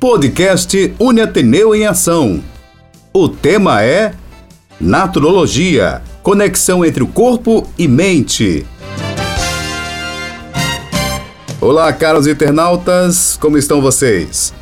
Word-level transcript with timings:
Podcast 0.00 0.94
Uniateneu 0.98 1.74
em 1.74 1.86
Ação. 1.86 2.42
O 3.14 3.30
tema 3.30 3.82
é 3.82 4.12
Naturologia 4.78 6.02
conexão 6.22 6.84
entre 6.84 7.02
o 7.02 7.06
corpo 7.06 7.66
e 7.78 7.88
mente. 7.88 8.66
Olá, 11.58 11.90
caros 11.94 12.26
internautas, 12.26 13.38
como 13.40 13.56
estão 13.56 13.80
vocês? 13.80 14.52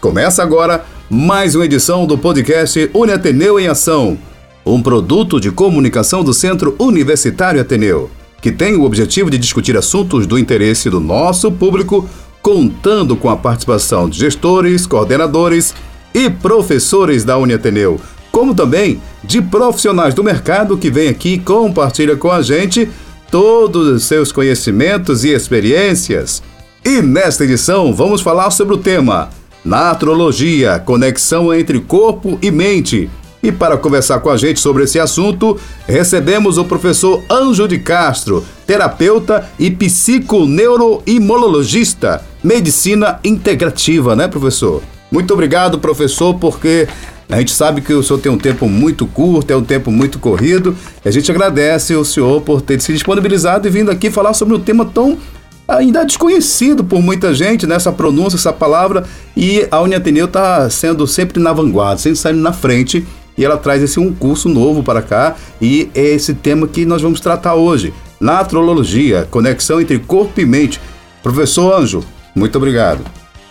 Começa 0.00 0.42
agora 0.42 0.84
mais 1.08 1.54
uma 1.54 1.64
edição 1.64 2.04
do 2.04 2.18
podcast 2.18 2.90
Uniateneu 2.92 3.60
em 3.60 3.68
Ação, 3.68 4.18
um 4.66 4.82
produto 4.82 5.38
de 5.38 5.52
comunicação 5.52 6.24
do 6.24 6.34
Centro 6.34 6.74
Universitário 6.76 7.60
Ateneu, 7.60 8.10
que 8.40 8.50
tem 8.50 8.74
o 8.74 8.82
objetivo 8.82 9.30
de 9.30 9.38
discutir 9.38 9.76
assuntos 9.76 10.26
do 10.26 10.36
interesse 10.36 10.90
do 10.90 10.98
nosso 10.98 11.52
público 11.52 12.08
contando 12.42 13.16
com 13.16 13.30
a 13.30 13.36
participação 13.36 14.08
de 14.08 14.18
gestores, 14.18 14.84
coordenadores 14.84 15.72
e 16.12 16.28
professores 16.28 17.24
da 17.24 17.38
Uniateneu, 17.38 18.00
como 18.32 18.52
também 18.54 19.00
de 19.22 19.40
profissionais 19.40 20.12
do 20.12 20.24
mercado 20.24 20.76
que 20.76 20.90
vem 20.90 21.08
aqui 21.08 21.34
e 21.34 21.38
compartilha 21.38 22.16
com 22.16 22.28
a 22.30 22.42
gente 22.42 22.90
todos 23.30 23.88
os 23.88 24.04
seus 24.04 24.32
conhecimentos 24.32 25.24
e 25.24 25.30
experiências. 25.30 26.42
E 26.84 27.00
nesta 27.00 27.44
edição 27.44 27.94
vamos 27.94 28.20
falar 28.20 28.50
sobre 28.50 28.74
o 28.74 28.78
tema 28.78 29.30
Naturologia, 29.64 30.80
conexão 30.80 31.54
entre 31.54 31.78
corpo 31.78 32.36
e 32.42 32.50
mente. 32.50 33.08
E 33.40 33.52
para 33.52 33.76
conversar 33.76 34.18
com 34.20 34.30
a 34.30 34.36
gente 34.36 34.58
sobre 34.60 34.82
esse 34.84 34.98
assunto, 34.98 35.56
recebemos 35.86 36.58
o 36.58 36.64
professor 36.64 37.22
Anjo 37.30 37.68
de 37.68 37.78
Castro, 37.78 38.44
terapeuta 38.66 39.48
e 39.58 39.70
psiconeuroimologista 39.70 42.31
medicina 42.42 43.18
integrativa, 43.24 44.16
né, 44.16 44.28
professor? 44.28 44.82
Muito 45.10 45.32
obrigado, 45.34 45.78
professor, 45.78 46.34
porque 46.34 46.88
a 47.28 47.38
gente 47.38 47.52
sabe 47.52 47.80
que 47.80 47.92
o 47.92 48.02
senhor 48.02 48.18
tem 48.18 48.30
um 48.30 48.38
tempo 48.38 48.68
muito 48.68 49.06
curto, 49.06 49.50
é 49.50 49.56
um 49.56 49.64
tempo 49.64 49.90
muito 49.90 50.18
corrido. 50.18 50.76
A 51.04 51.10
gente 51.10 51.30
agradece 51.30 51.94
o 51.94 52.04
senhor 52.04 52.40
por 52.42 52.60
ter 52.60 52.80
se 52.80 52.92
disponibilizado 52.92 53.66
e 53.66 53.70
vindo 53.70 53.90
aqui 53.90 54.10
falar 54.10 54.34
sobre 54.34 54.54
um 54.54 54.60
tema 54.60 54.84
tão 54.84 55.18
ainda 55.66 56.04
desconhecido 56.04 56.84
por 56.84 57.00
muita 57.00 57.34
gente, 57.34 57.66
nessa 57.66 57.90
né, 57.90 57.96
pronúncia, 57.96 58.36
essa 58.36 58.52
palavra. 58.52 59.04
E 59.36 59.66
a 59.70 59.80
Uniateneu 59.80 60.26
está 60.26 60.68
sendo 60.68 61.06
sempre 61.06 61.40
na 61.40 61.52
vanguarda, 61.52 61.98
sempre 61.98 62.18
saindo 62.18 62.40
na 62.40 62.52
frente. 62.52 63.06
E 63.36 63.44
ela 63.44 63.56
traz 63.56 63.82
esse 63.82 63.98
um 63.98 64.12
curso 64.12 64.48
novo 64.48 64.82
para 64.82 65.00
cá. 65.00 65.36
E 65.60 65.90
é 65.94 66.04
esse 66.04 66.34
tema 66.34 66.66
que 66.68 66.84
nós 66.84 67.00
vamos 67.00 67.20
tratar 67.20 67.54
hoje. 67.54 67.94
Natrologia, 68.20 69.26
conexão 69.30 69.80
entre 69.80 69.98
corpo 69.98 70.40
e 70.40 70.44
mente. 70.44 70.80
Professor 71.22 71.80
Anjo, 71.80 72.04
muito 72.34 72.56
obrigado. 72.56 73.04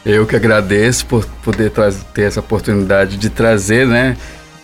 Eu 0.05 0.25
que 0.25 0.35
agradeço 0.35 1.05
por 1.05 1.25
poder 1.43 1.71
ter 2.13 2.23
essa 2.23 2.39
oportunidade 2.39 3.17
de 3.17 3.29
trazer, 3.29 3.85
né, 3.85 4.17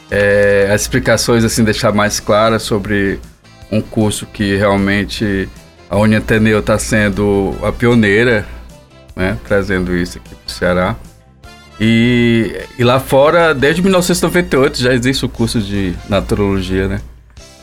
é, 0.09 0.69
as 0.73 0.81
explicações, 0.81 1.43
assim, 1.43 1.63
deixar 1.63 1.91
mais 1.93 2.19
claras 2.19 2.63
sobre 2.63 3.19
um 3.71 3.81
curso 3.81 4.25
que 4.25 4.55
realmente 4.55 5.47
a 5.89 5.97
Uniateneu 5.97 6.59
está 6.59 6.79
sendo 6.79 7.55
a 7.61 7.71
pioneira, 7.71 8.45
né, 9.15 9.37
trazendo 9.47 9.95
isso 9.95 10.17
aqui 10.17 10.33
para 10.33 10.47
o 10.47 10.51
Ceará. 10.51 10.95
E, 11.79 12.59
e 12.77 12.83
lá 12.83 12.99
fora, 12.99 13.53
desde 13.53 13.81
1998, 13.83 14.81
já 14.81 14.93
existe 14.93 15.23
o 15.25 15.29
curso 15.29 15.61
de 15.61 15.93
naturologia, 16.09 16.87
né? 16.87 16.99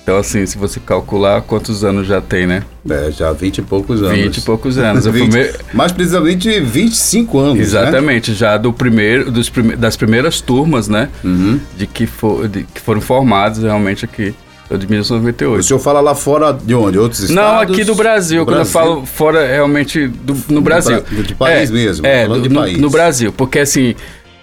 Então, 0.05 0.19
assim, 0.19 0.45
se 0.45 0.59
você 0.59 0.79
calcular 0.79 1.41
quantos 1.41 1.83
anos 1.83 2.07
já 2.07 2.21
tem, 2.21 2.47
né? 2.47 2.63
É, 2.89 3.11
já 3.11 3.33
20 3.33 3.57
e 3.57 3.63
poucos 3.63 4.03
anos. 4.03 4.19
20 4.19 4.37
e 4.37 4.41
poucos 4.43 4.77
anos. 4.77 5.07
20, 5.09 5.31
primeiro... 5.31 5.59
Mais 5.73 5.93
precisamente 5.93 6.61
25 6.61 7.39
anos. 7.39 7.55
Né? 7.57 7.63
Exatamente, 7.63 8.31
né? 8.31 8.37
já 8.37 8.59
do 8.59 8.71
primeiro, 8.71 9.33
dos 9.33 9.49
prime... 9.49 9.75
das 9.75 9.97
primeiras 9.97 10.43
turmas, 10.43 10.89
né? 10.89 11.09
Uhum. 11.25 11.59
De, 11.75 11.87
que 11.87 12.07
for... 12.07 12.47
de 12.47 12.65
que 12.65 12.83
foram 12.83 13.01
formados 13.01 13.63
realmente 13.63 14.05
aqui. 14.05 14.35
De 14.71 14.87
1998. 14.89 15.61
O 15.61 15.63
senhor 15.63 15.79
fala 15.79 16.01
lá 16.01 16.15
fora 16.15 16.53
de 16.53 16.75
onde? 16.75 16.99
Outros 16.99 17.21
estados? 17.21 17.37
Não, 17.37 17.61
aqui 17.61 17.85
do 17.85 17.95
Brasil. 17.95 18.41
Do 18.41 18.47
quando 18.47 18.57
Brasil. 18.57 18.81
eu 18.81 18.87
falo 18.87 19.07
fora, 19.07 19.47
realmente 19.47 20.09
do, 20.09 20.37
no 20.49 20.61
Brasil. 20.61 21.03
Do, 21.03 21.23
de 21.23 21.35
país 21.35 21.71
é, 21.71 21.73
mesmo. 21.73 22.07
É, 22.07 22.27
do, 22.27 22.49
no, 22.49 22.67
no, 22.67 22.91
Brasil. 22.91 23.31
Porque 23.31 23.59
assim, 23.59 23.95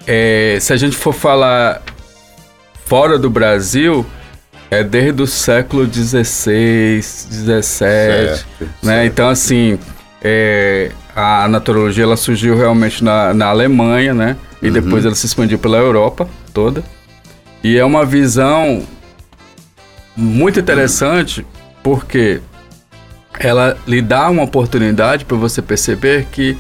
é, 0.08 0.58
se 0.62 0.72
a 0.72 0.78
gente 0.78 0.96
for 0.96 1.14
falar 1.14 1.82
fora 2.86 3.18
do 3.18 3.30
Brasil, 3.30 4.06
é 4.72 4.86
desde 4.86 5.22
o 5.22 5.28
século 5.28 5.86
XVI, 5.86 7.02
XVII, 7.04 8.46
né? 8.82 9.06
Então, 9.06 9.28
assim, 9.28 9.78
é, 10.24 10.92
a 11.14 11.46
naturologia 11.50 12.06
ela 12.06 12.16
surgiu 12.16 12.58
realmente 12.58 13.04
na, 13.04 13.34
na 13.34 13.48
Alemanha, 13.48 14.14
né? 14.14 14.38
E 14.62 14.68
uhum. 14.68 14.74
depois 14.74 15.06
ela 15.06 15.14
se 15.14 15.26
expandiu 15.26 15.60
pela 15.60 15.78
Europa 15.78 16.30
toda. 16.54 16.82
E 17.62 17.78
é 17.78 17.84
uma 17.84 18.06
visão 18.06 18.84
muito 20.16 20.58
interessante 20.58 21.46
porque 21.84 22.40
ela 23.38 23.78
lhe 23.86 24.02
dá 24.02 24.30
uma 24.30 24.44
oportunidade 24.44 25.26
para 25.26 25.36
você 25.36 25.62
perceber 25.62 26.28
que 26.32 26.58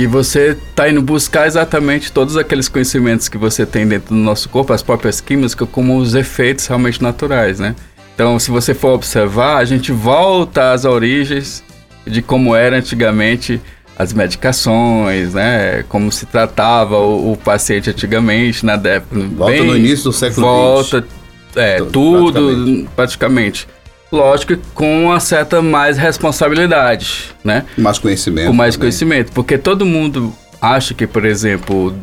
que 0.00 0.06
você 0.06 0.56
está 0.70 0.88
indo 0.88 1.02
buscar 1.02 1.46
exatamente 1.46 2.10
todos 2.10 2.34
aqueles 2.34 2.70
conhecimentos 2.70 3.28
que 3.28 3.36
você 3.36 3.66
tem 3.66 3.86
dentro 3.86 4.14
do 4.14 4.18
nosso 4.18 4.48
corpo, 4.48 4.72
as 4.72 4.82
próprias 4.82 5.20
químicas, 5.20 5.54
como 5.54 5.98
os 5.98 6.14
efeitos 6.14 6.66
realmente 6.66 7.02
naturais, 7.02 7.60
né? 7.60 7.76
Então, 8.14 8.38
se 8.38 8.50
você 8.50 8.72
for 8.72 8.94
observar, 8.94 9.58
a 9.58 9.64
gente 9.66 9.92
volta 9.92 10.72
às 10.72 10.86
origens 10.86 11.62
de 12.06 12.22
como 12.22 12.56
era 12.56 12.78
antigamente 12.78 13.60
as 13.94 14.14
medicações, 14.14 15.34
né? 15.34 15.84
Como 15.86 16.10
se 16.10 16.24
tratava 16.24 16.96
o, 16.96 17.32
o 17.32 17.36
paciente 17.36 17.90
antigamente 17.90 18.64
na 18.64 18.76
década. 18.76 19.20
Volta 19.36 19.52
bem, 19.52 19.66
no 19.66 19.76
início 19.76 20.04
do 20.04 20.12
século 20.14 20.46
volta, 20.46 21.02
XX. 21.02 21.56
É, 21.56 21.76
tudo, 21.76 22.32
praticamente. 22.32 22.88
praticamente. 22.96 23.68
Lógico 24.12 24.56
com 24.74 25.04
uma 25.04 25.20
certa 25.20 25.62
mais 25.62 25.96
responsabilidade, 25.96 27.30
né? 27.44 27.64
Mais 27.78 27.98
conhecimento. 27.98 28.48
Com 28.48 28.52
mais 28.52 28.74
também. 28.74 28.82
conhecimento. 28.88 29.32
Porque 29.32 29.56
todo 29.56 29.86
mundo 29.86 30.32
acha 30.60 30.92
que, 30.94 31.06
por 31.06 31.24
exemplo, 31.24 31.94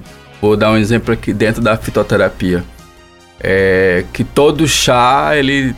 vou 0.41 0.55
dar 0.55 0.71
um 0.71 0.77
exemplo 0.77 1.13
aqui 1.13 1.33
dentro 1.33 1.61
da 1.61 1.75
fitoterapia. 1.75 2.63
É, 3.39 4.05
que 4.13 4.23
todo 4.23 4.67
chá, 4.67 5.31
ele 5.35 5.75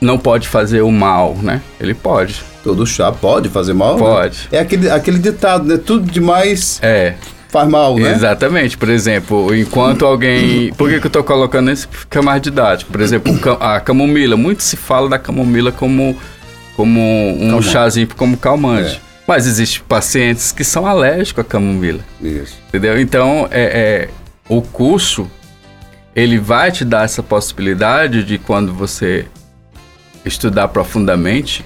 não 0.00 0.18
pode 0.18 0.48
fazer 0.48 0.82
o 0.82 0.90
mal, 0.90 1.36
né? 1.40 1.62
Ele 1.80 1.94
pode. 1.94 2.42
Todo 2.62 2.86
chá 2.86 3.12
pode 3.12 3.48
fazer 3.48 3.74
mal? 3.74 3.94
Né? 3.94 4.00
Pode. 4.00 4.38
Né? 4.50 4.58
É 4.58 4.60
aquele, 4.60 4.90
aquele 4.90 5.18
ditado, 5.18 5.64
né? 5.64 5.76
Tudo 5.76 6.10
demais 6.10 6.78
é. 6.82 7.14
Faz 7.54 7.68
mal, 7.68 7.96
né? 7.96 8.10
Exatamente. 8.10 8.76
Por 8.76 8.88
exemplo, 8.88 9.54
enquanto 9.54 10.04
alguém... 10.04 10.72
Por 10.74 10.90
que, 10.90 10.98
que 10.98 11.06
eu 11.06 11.08
estou 11.08 11.22
colocando 11.22 11.70
isso? 11.70 11.88
Fica 11.88 12.20
mais 12.20 12.42
didático. 12.42 12.90
Por 12.90 13.00
exemplo, 13.00 13.32
a 13.60 13.78
camomila. 13.78 14.36
Muito 14.36 14.64
se 14.64 14.76
fala 14.76 15.08
da 15.08 15.20
camomila 15.20 15.70
como, 15.70 16.16
como 16.74 17.00
um 17.00 17.38
calmante. 17.38 17.68
chazinho, 17.68 18.08
como 18.16 18.36
calmante. 18.36 18.96
É. 18.96 19.00
Mas 19.26 19.46
existem 19.46 19.82
pacientes 19.88 20.50
que 20.50 20.64
são 20.64 20.84
alérgicos 20.84 21.44
à 21.44 21.48
camomila. 21.48 22.00
Isso. 22.20 22.58
Entendeu? 22.68 23.00
Então, 23.00 23.46
é, 23.52 23.62
é, 23.62 24.08
o 24.48 24.60
curso, 24.60 25.30
ele 26.14 26.38
vai 26.38 26.72
te 26.72 26.84
dar 26.84 27.04
essa 27.04 27.22
possibilidade 27.22 28.24
de 28.24 28.36
quando 28.36 28.74
você 28.74 29.26
estudar 30.24 30.68
profundamente, 30.68 31.64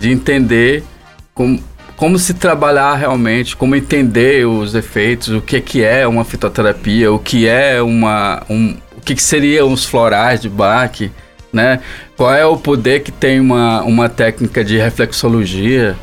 de 0.00 0.10
entender 0.10 0.82
como, 1.32 1.62
como 1.96 2.18
se 2.18 2.34
trabalhar 2.34 2.94
realmente, 2.94 3.56
como 3.56 3.74
entender 3.74 4.46
os 4.46 4.74
efeitos, 4.74 5.28
o 5.28 5.40
que, 5.40 5.60
que 5.60 5.82
é 5.82 6.06
uma 6.06 6.24
fitoterapia, 6.24 7.10
o 7.10 7.18
que 7.18 7.48
é 7.48 7.80
uma. 7.80 8.42
Um, 8.48 8.76
o 8.96 9.00
que, 9.00 9.14
que 9.14 9.22
seriam 9.22 9.72
os 9.72 9.84
florais 9.84 10.40
de 10.40 10.48
Bach, 10.48 11.00
né? 11.52 11.80
Qual 12.16 12.32
é 12.34 12.44
o 12.44 12.56
poder 12.56 13.02
que 13.02 13.12
tem 13.12 13.40
uma, 13.40 13.82
uma 13.82 14.08
técnica 14.08 14.64
de 14.64 14.76
reflexologia? 14.76 15.96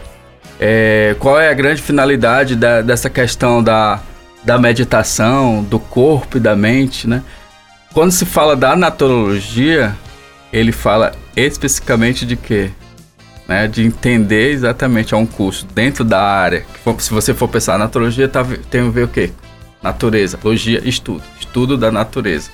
É, 0.60 1.16
qual 1.20 1.40
é 1.40 1.50
a 1.50 1.54
grande 1.54 1.82
finalidade 1.82 2.56
da, 2.56 2.82
dessa 2.82 3.10
questão 3.10 3.62
da, 3.62 4.00
da 4.44 4.58
meditação, 4.58 5.64
do 5.64 5.80
corpo 5.80 6.38
e 6.38 6.40
da 6.40 6.56
mente, 6.56 7.08
né? 7.08 7.22
Quando 7.94 8.12
se 8.12 8.26
fala 8.26 8.56
da 8.56 8.76
naturologia, 8.76 9.96
ele 10.52 10.72
fala 10.72 11.12
especificamente 11.36 12.26
de 12.26 12.36
quê? 12.36 12.72
Né, 13.48 13.68
de 13.68 13.84
entender 13.84 14.52
exatamente, 14.52 15.14
é 15.14 15.18
um 15.18 15.26
curso 15.26 15.66
dentro 15.76 16.06
da 16.06 16.22
área. 16.22 16.66
Se 17.00 17.12
você 17.12 17.34
for 17.34 17.48
pensar, 17.50 17.78
naturologia 17.78 18.28
tá, 18.28 18.46
tem 18.70 18.88
a 18.88 18.90
ver 18.90 19.04
o 19.04 19.08
quê? 19.08 19.32
Natureza, 19.82 20.40
logia, 20.42 20.82
estudo, 20.88 21.24
estudo 21.38 21.78
da 21.78 21.92
natureza. 21.92 22.50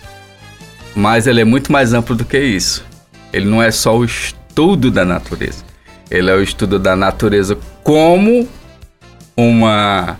Mas 0.96 1.28
ele 1.28 1.42
é 1.42 1.46
muito 1.46 1.72
mais 1.72 1.94
amplo 1.94 2.16
do 2.16 2.26
que 2.26 2.40
isso. 2.40 2.84
Ele 3.32 3.46
não 3.46 3.62
é 3.62 3.70
só 3.70 3.96
o 3.96 4.04
estudo 4.04 4.90
da 4.90 5.06
natureza. 5.06 5.64
Ele 6.10 6.32
é 6.32 6.34
o 6.34 6.42
estudo 6.42 6.80
da 6.80 6.96
natureza 6.96 7.56
como 7.84 8.48
uma 9.38 10.18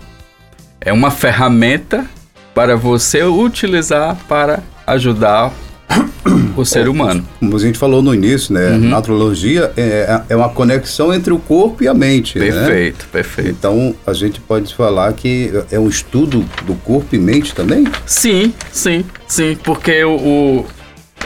é 0.80 0.92
uma 0.92 1.10
ferramenta 1.10 2.06
para 2.54 2.76
você 2.76 3.22
utilizar 3.22 4.16
para 4.28 4.62
ajudar 4.86 5.52
o 6.56 6.64
ser 6.64 6.88
humano. 6.88 7.26
Como 7.38 7.56
a 7.56 7.58
gente 7.58 7.78
falou 7.78 8.02
no 8.02 8.14
início, 8.14 8.52
né? 8.54 8.70
Uhum. 8.70 8.88
Naturologia 8.88 9.72
é, 9.76 10.22
é 10.28 10.36
uma 10.36 10.48
conexão 10.48 11.12
entre 11.12 11.32
o 11.32 11.38
corpo 11.38 11.82
e 11.82 11.88
a 11.88 11.94
mente. 11.94 12.38
Perfeito, 12.38 13.04
né? 13.04 13.08
perfeito. 13.12 13.50
Então 13.50 13.94
a 14.06 14.12
gente 14.12 14.40
pode 14.40 14.74
falar 14.74 15.12
que 15.12 15.50
é 15.70 15.78
um 15.78 15.88
estudo 15.88 16.44
do 16.64 16.74
corpo 16.74 17.14
e 17.14 17.18
mente 17.18 17.54
também? 17.54 17.84
Sim, 18.06 18.52
sim, 18.72 19.04
sim. 19.26 19.56
Porque 19.62 20.04
o. 20.04 20.16
o 20.16 20.66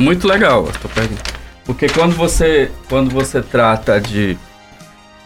muito 0.01 0.27
legal, 0.27 0.69
tô 0.83 0.89
Porque 1.65 1.87
quando 1.89 2.15
você, 2.15 2.71
quando 2.89 3.11
você 3.11 3.41
trata 3.41 4.01
de, 4.01 4.37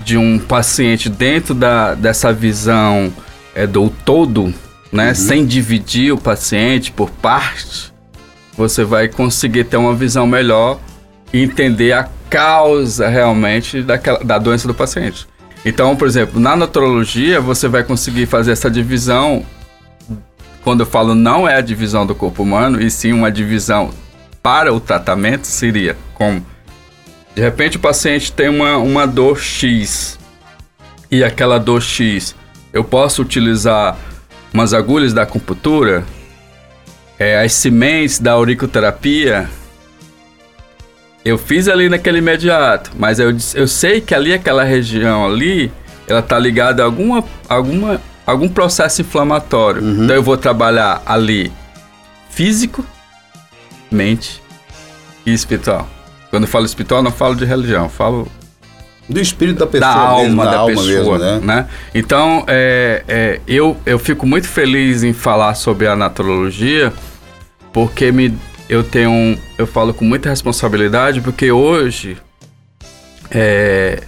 de 0.05 0.19
um 0.19 0.39
paciente 0.39 1.09
dentro 1.09 1.55
da, 1.55 1.95
dessa 1.95 2.33
visão 2.33 3.11
é, 3.55 3.67
do 3.67 3.89
todo, 3.89 4.53
né? 4.93 5.09
Uhum. 5.09 5.15
Sem 5.15 5.47
dividir 5.47 6.13
o 6.13 6.19
paciente 6.19 6.93
por 6.93 7.11
partes 7.11 7.93
você 8.59 8.83
vai 8.83 9.07
conseguir 9.07 9.65
ter 9.65 9.77
uma 9.77 9.95
visão 9.95 10.27
melhor 10.27 10.81
e 11.33 11.41
entender 11.41 11.93
a 11.93 12.09
causa 12.29 13.09
realmente 13.09 13.83
daquela, 13.83 14.19
da 14.19 14.37
doença 14.37 14.67
do 14.67 14.75
paciente. 14.75 15.29
Então, 15.65 15.95
por 15.95 16.09
exemplo, 16.09 16.41
na 16.41 16.57
naturologia, 16.57 17.41
você 17.41 17.69
vai 17.69 17.85
conseguir 17.85 18.27
fazer 18.27 18.51
essa 18.51 18.69
divisão. 18.69 19.47
Quando 20.65 20.81
eu 20.81 20.87
falo 20.87 21.15
não 21.15 21.49
é 21.49 21.55
a 21.55 21.61
divisão 21.61 22.05
do 22.05 22.17
corpo 22.17 22.43
humano, 22.43 22.83
e 22.83 22.91
sim 22.91 23.13
uma 23.13 23.31
divisão 23.31 23.91
para 24.43 24.75
o 24.75 24.81
tratamento, 24.81 25.47
seria 25.47 25.97
como 26.15 26.45
de 27.37 27.41
repente 27.41 27.77
o 27.77 27.81
paciente 27.81 28.33
tem 28.33 28.49
uma, 28.49 28.77
uma 28.77 29.07
dor 29.07 29.39
X 29.39 30.19
e 31.09 31.23
aquela 31.23 31.59
dor 31.59 31.81
X 31.81 32.35
eu 32.73 32.83
posso 32.83 33.23
utilizar 33.23 33.97
umas 34.53 34.75
agulhas 34.75 35.13
da 35.13 35.23
acupuntura 35.23 36.05
é, 37.19 37.41
as 37.43 37.53
sementes 37.53 38.19
da 38.19 38.33
auriculoterapia, 38.33 39.49
eu 41.25 41.37
fiz 41.37 41.69
ali 41.69 41.89
naquele 41.89 42.19
imediato, 42.19 42.93
mas 42.97 43.19
eu, 43.19 43.37
eu 43.55 43.67
sei 43.67 44.01
que 44.01 44.15
ali, 44.15 44.33
aquela 44.33 44.65
região 44.65 45.27
ali, 45.27 45.71
ela 46.07 46.23
tá 46.23 46.39
ligada 46.39 46.83
a 46.83 46.87
alguma, 46.87 47.25
alguma, 47.49 48.01
algum 48.25 48.49
processo 48.49 49.03
inflamatório. 49.03 49.83
Uhum. 49.83 50.05
Então 50.05 50.17
eu 50.17 50.23
vou 50.23 50.37
trabalhar 50.37 51.03
ali 51.05 51.53
físico, 52.31 52.85
mente 53.91 54.43
e 55.27 55.33
espiritual. 55.33 55.89
Quando 56.31 56.45
eu 56.45 56.49
falo 56.49 56.67
espiritual, 56.67 57.03
não 57.03 57.11
falo 57.11 57.35
de 57.35 57.45
religião, 57.45 57.89
falo 57.89 58.31
do 59.09 59.21
espírito 59.21 59.59
da 59.59 59.67
pessoa, 59.67 59.93
da 59.93 60.01
alma 60.01 60.23
mesmo, 60.23 60.45
da, 60.45 60.51
da 60.51 60.57
alma 60.59 60.75
pessoa, 60.75 61.19
mesmo, 61.19 61.19
né? 61.19 61.41
né? 61.41 61.69
Então, 61.95 62.45
é, 62.47 63.03
é, 63.09 63.41
eu, 63.47 63.77
eu 63.87 63.99
fico 63.99 64.27
muito 64.27 64.47
feliz 64.47 65.03
em 65.03 65.13
falar 65.13 65.55
sobre 65.55 65.87
a 65.87 65.97
naturologia, 65.97 66.93
porque 67.73 68.13
me, 68.13 68.37
eu 68.69 68.85
tenho, 68.85 69.39
eu 69.57 69.67
falo 69.67 69.95
com 69.95 70.05
muita 70.05 70.29
responsabilidade, 70.29 71.21
porque 71.21 71.51
hoje 71.51 72.19
é, 73.31 74.03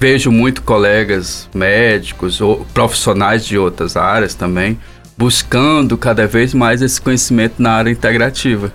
vejo 0.00 0.30
muito 0.30 0.62
colegas 0.62 1.48
médicos 1.54 2.40
ou 2.40 2.66
profissionais 2.74 3.46
de 3.46 3.56
outras 3.56 3.96
áreas 3.96 4.34
também 4.34 4.78
buscando 5.16 5.96
cada 5.96 6.26
vez 6.26 6.52
mais 6.52 6.82
esse 6.82 7.00
conhecimento 7.00 7.54
na 7.58 7.72
área 7.72 7.90
integrativa. 7.90 8.72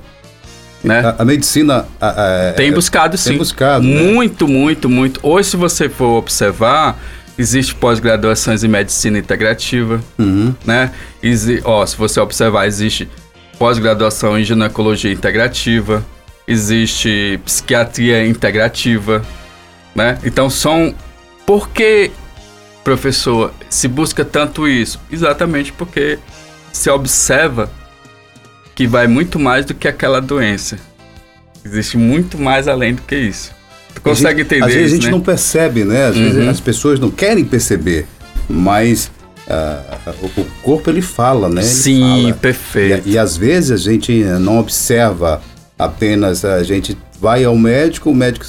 Né? 0.84 1.00
A, 1.00 1.22
a 1.22 1.26
medicina 1.26 1.86
a, 2.00 2.50
a, 2.50 2.54
tem 2.54 2.72
buscado 2.72 3.18
sim. 3.18 3.30
Tem 3.30 3.38
buscado. 3.38 3.86
Né? 3.86 4.02
Muito, 4.02 4.48
né? 4.48 4.54
muito, 4.54 4.90
muito. 4.90 5.20
Hoje, 5.24 5.50
se 5.50 5.58
você 5.58 5.88
for 5.88 6.18
observar, 6.18 7.00
existe 7.38 7.76
pós-graduações 7.76 8.64
em 8.64 8.68
medicina 8.68 9.18
integrativa, 9.18 10.02
uhum. 10.18 10.54
né? 10.66 10.92
Exi 11.22 11.62
ó, 11.64 11.86
se 11.86 11.96
você 11.96 12.20
observar, 12.20 12.68
existe 12.68 13.08
pós-graduação 13.60 14.40
em 14.40 14.44
ginecologia 14.44 15.12
integrativa, 15.12 16.04
existe 16.48 17.40
psiquiatria 17.46 18.26
integrativa, 18.26 19.22
né? 19.94 20.18
Então 20.24 20.50
são 20.50 20.96
por 21.46 21.70
que 21.70 22.12
professor 22.84 23.54
se 23.70 23.88
busca 23.88 24.26
tanto 24.26 24.68
isso? 24.68 25.00
Exatamente 25.12 25.72
porque 25.72 26.18
se 26.72 26.90
observa 26.90 27.70
que 28.82 28.88
vai 28.88 29.06
muito 29.06 29.38
mais 29.38 29.64
do 29.64 29.76
que 29.76 29.88
aquela 29.88 30.20
doença. 30.20 30.76
Existe 31.64 31.98
muito 31.98 32.40
mais 32.40 32.68
além 32.68 32.96
do 32.96 33.04
que 33.04 33.16
isso. 33.16 33.52
Tu 33.94 34.02
consegue 34.02 34.42
gente, 34.42 34.56
entender 34.56 34.66
Às 34.66 34.74
vezes 34.74 34.88
isso, 34.88 34.94
a 34.94 34.96
gente 34.96 35.06
né? 35.06 35.12
não 35.12 35.22
percebe, 35.22 35.84
né? 35.84 36.08
Às 36.08 36.16
uhum. 36.16 36.24
vezes 36.24 36.48
as 36.48 36.60
pessoas 36.60 37.00
não 37.00 37.12
querem 37.12 37.46
perceber, 37.46 38.08
mas 38.50 39.12
uh, 39.48 40.26
o, 40.36 40.46
corpo 40.64 40.90
ele 40.90 41.02
fala, 41.04 41.48
né? 41.48 41.62
Ele 41.62 41.70
Sim, 41.70 42.22
fala. 42.24 42.34
perfeito. 42.34 43.08
E, 43.08 43.12
e, 43.12 43.18
às 43.20 43.38
vezes 43.38 43.72
a 43.72 43.92
gente 43.92 44.12
não 44.40 44.58
observa 44.58 45.40
apenas, 45.78 46.44
a 46.44 46.64
gente 46.64 46.98
vai 47.20 47.44
ao 47.44 47.56
médico, 47.56 48.10
o 48.10 48.16
médico, 48.16 48.46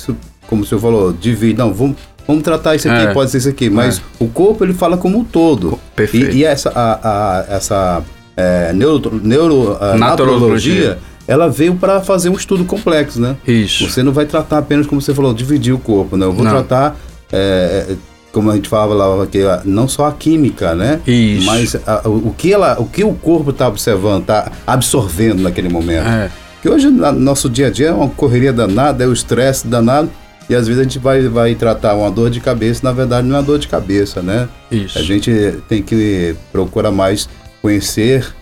como 0.46 0.62
o 0.62 0.66
senhor 0.66 0.80
falou, 0.80 1.12
divide, 1.12 1.58
não, 1.58 1.74
vamos, 1.74 1.96
vamos 2.26 2.42
tratar 2.42 2.74
isso 2.74 2.88
aqui, 2.88 3.08
é. 3.08 3.12
pode 3.12 3.30
ser 3.30 3.36
isso 3.36 3.50
aqui, 3.50 3.68
mas 3.68 3.98
é. 3.98 4.02
o 4.18 4.28
corpo 4.28 4.64
ele 4.64 4.72
fala 4.72 4.96
como 4.96 5.18
um 5.18 5.24
todo. 5.24 5.78
Perfeito. 5.94 6.34
E, 6.34 6.38
e 6.38 6.44
essa, 6.44 6.70
a, 6.70 7.00
a, 7.02 7.54
essa 7.54 8.02
é, 8.36 8.72
neuro, 8.72 9.20
neuro 9.22 9.72
uh, 9.72 9.98
naturologia, 9.98 10.98
ela 11.26 11.48
veio 11.48 11.74
para 11.74 12.00
fazer 12.00 12.28
um 12.28 12.34
estudo 12.34 12.64
complexo, 12.64 13.20
né? 13.20 13.36
Isso. 13.46 13.88
Você 13.88 14.02
não 14.02 14.12
vai 14.12 14.26
tratar 14.26 14.58
apenas, 14.58 14.86
como 14.86 15.00
você 15.00 15.14
falou, 15.14 15.32
dividir 15.32 15.72
o 15.72 15.78
corpo, 15.78 16.16
né? 16.16 16.26
Eu 16.26 16.32
vou 16.32 16.44
não. 16.44 16.50
tratar, 16.50 16.96
é, 17.32 17.94
como 18.32 18.50
a 18.50 18.54
gente 18.54 18.68
falava 18.68 19.22
aqui, 19.22 19.38
não 19.64 19.86
só 19.86 20.06
a 20.06 20.12
química, 20.12 20.74
né? 20.74 21.00
Isso. 21.06 21.46
Mas 21.46 21.76
a, 21.86 22.08
o, 22.08 22.34
que 22.36 22.52
ela, 22.52 22.80
o 22.80 22.86
que 22.86 23.04
o 23.04 23.14
corpo 23.14 23.50
está 23.50 23.68
observando, 23.68 24.22
está 24.22 24.50
absorvendo 24.66 25.42
naquele 25.42 25.68
momento. 25.68 26.06
É. 26.06 26.30
Que 26.60 26.68
hoje, 26.68 26.88
no 26.88 27.12
nosso 27.12 27.48
dia 27.48 27.68
a 27.68 27.70
dia, 27.70 27.88
é 27.88 27.92
uma 27.92 28.08
correria 28.08 28.52
danada, 28.52 29.04
é 29.04 29.06
o 29.06 29.12
estresse 29.12 29.66
danado. 29.66 30.10
E 30.48 30.54
às 30.54 30.66
vezes 30.66 30.80
a 30.80 30.82
gente 30.82 30.98
vai, 30.98 31.22
vai 31.28 31.54
tratar 31.54 31.94
uma 31.94 32.10
dor 32.10 32.28
de 32.28 32.40
cabeça, 32.40 32.80
na 32.82 32.92
verdade 32.92 33.26
não 33.26 33.36
é 33.36 33.38
uma 33.38 33.44
dor 33.44 33.58
de 33.58 33.68
cabeça, 33.68 34.20
né? 34.20 34.48
Isso. 34.70 34.98
A 34.98 35.02
gente 35.02 35.30
tem 35.68 35.82
que 35.82 36.34
procurar 36.52 36.90
mais 36.90 37.28
conhecer 37.62 38.34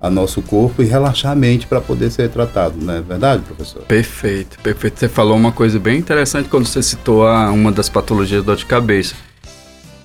a 0.00 0.08
nosso 0.08 0.40
corpo 0.42 0.82
e 0.82 0.86
relaxar 0.86 1.32
a 1.32 1.34
mente 1.34 1.66
para 1.66 1.80
poder 1.80 2.10
ser 2.10 2.28
tratado, 2.28 2.76
não 2.80 2.94
é 2.94 3.00
verdade, 3.00 3.42
professor? 3.42 3.82
Perfeito, 3.82 4.58
perfeito. 4.60 5.00
Você 5.00 5.08
falou 5.08 5.36
uma 5.36 5.50
coisa 5.50 5.78
bem 5.80 5.98
interessante 5.98 6.48
quando 6.48 6.66
você 6.66 6.82
citou 6.82 7.26
a, 7.26 7.50
uma 7.50 7.72
das 7.72 7.88
patologias 7.88 8.42
da 8.42 8.52
dor 8.52 8.56
de 8.56 8.66
cabeça. 8.66 9.16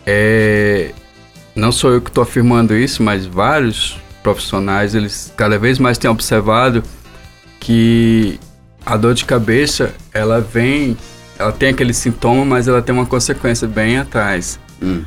É, 0.05 0.91
não 1.55 1.71
sou 1.71 1.91
eu 1.91 2.01
que 2.01 2.09
estou 2.09 2.23
afirmando 2.23 2.75
isso, 2.75 3.03
mas 3.03 3.25
vários 3.25 3.97
profissionais, 4.23 4.95
eles 4.95 5.31
cada 5.37 5.59
vez 5.59 5.77
mais 5.77 5.97
têm 5.97 6.09
observado 6.09 6.83
que 7.59 8.39
a 8.85 8.97
dor 8.97 9.13
de 9.13 9.25
cabeça, 9.25 9.93
ela 10.13 10.41
vem, 10.41 10.97
ela 11.37 11.51
tem 11.51 11.69
aquele 11.69 11.93
sintoma, 11.93 12.43
mas 12.43 12.67
ela 12.67 12.81
tem 12.81 12.95
uma 12.95 13.05
consequência 13.05 13.67
bem 13.67 13.97
atrás. 13.97 14.59
Hum. 14.81 15.03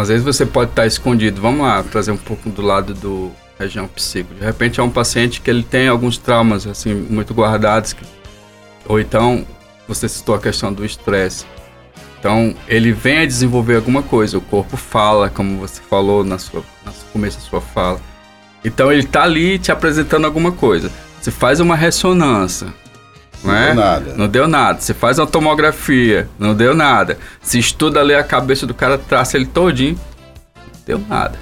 Às 0.00 0.06
vezes 0.06 0.24
você 0.24 0.46
pode 0.46 0.70
estar 0.70 0.86
escondido. 0.86 1.40
Vamos 1.40 1.66
lá, 1.66 1.82
trazer 1.82 2.12
um 2.12 2.16
pouco 2.16 2.48
do 2.48 2.62
lado 2.62 2.94
do 2.94 3.32
região 3.58 3.88
psíquica. 3.88 4.36
De 4.36 4.44
repente 4.44 4.78
é 4.78 4.82
um 4.82 4.90
paciente 4.90 5.40
que 5.40 5.50
ele 5.50 5.64
tem 5.64 5.88
alguns 5.88 6.16
traumas 6.16 6.68
assim 6.68 6.94
muito 6.94 7.34
guardados, 7.34 7.92
que, 7.92 8.04
ou 8.86 9.00
então 9.00 9.44
você 9.88 10.08
citou 10.08 10.36
a 10.36 10.38
questão 10.38 10.72
do 10.72 10.84
estresse. 10.84 11.44
Então 12.20 12.54
ele 12.68 12.92
vem 12.92 13.18
a 13.18 13.26
desenvolver 13.26 13.74
alguma 13.74 14.00
coisa, 14.00 14.38
o 14.38 14.40
corpo 14.40 14.76
fala, 14.76 15.28
como 15.28 15.58
você 15.58 15.82
falou 15.82 16.22
na 16.22 16.38
sua, 16.38 16.62
no 16.86 16.92
começo 17.12 17.38
da 17.38 17.44
sua 17.44 17.60
fala. 17.60 18.00
Então 18.64 18.92
ele 18.92 19.02
está 19.02 19.24
ali 19.24 19.58
te 19.58 19.72
apresentando 19.72 20.26
alguma 20.26 20.52
coisa. 20.52 20.92
Você 21.20 21.32
faz 21.32 21.58
uma 21.58 21.74
ressonância, 21.74 22.72
não, 23.42 23.54
é? 23.54 23.66
deu 23.66 23.74
nada. 23.74 24.14
Não 24.16 24.28
deu 24.28 24.48
nada. 24.48 24.80
Você 24.80 24.94
faz 24.94 25.18
uma 25.18 25.26
tomografia, 25.26 26.28
não 26.38 26.54
deu 26.54 26.74
nada. 26.74 27.18
Se 27.40 27.58
estuda 27.58 28.00
ali 28.00 28.14
a 28.14 28.22
cabeça 28.22 28.66
do 28.66 28.74
cara, 28.74 28.98
traça 28.98 29.36
ele 29.36 29.46
todinho, 29.46 29.98
não 30.56 30.80
deu 30.86 30.98
nada. 30.98 31.38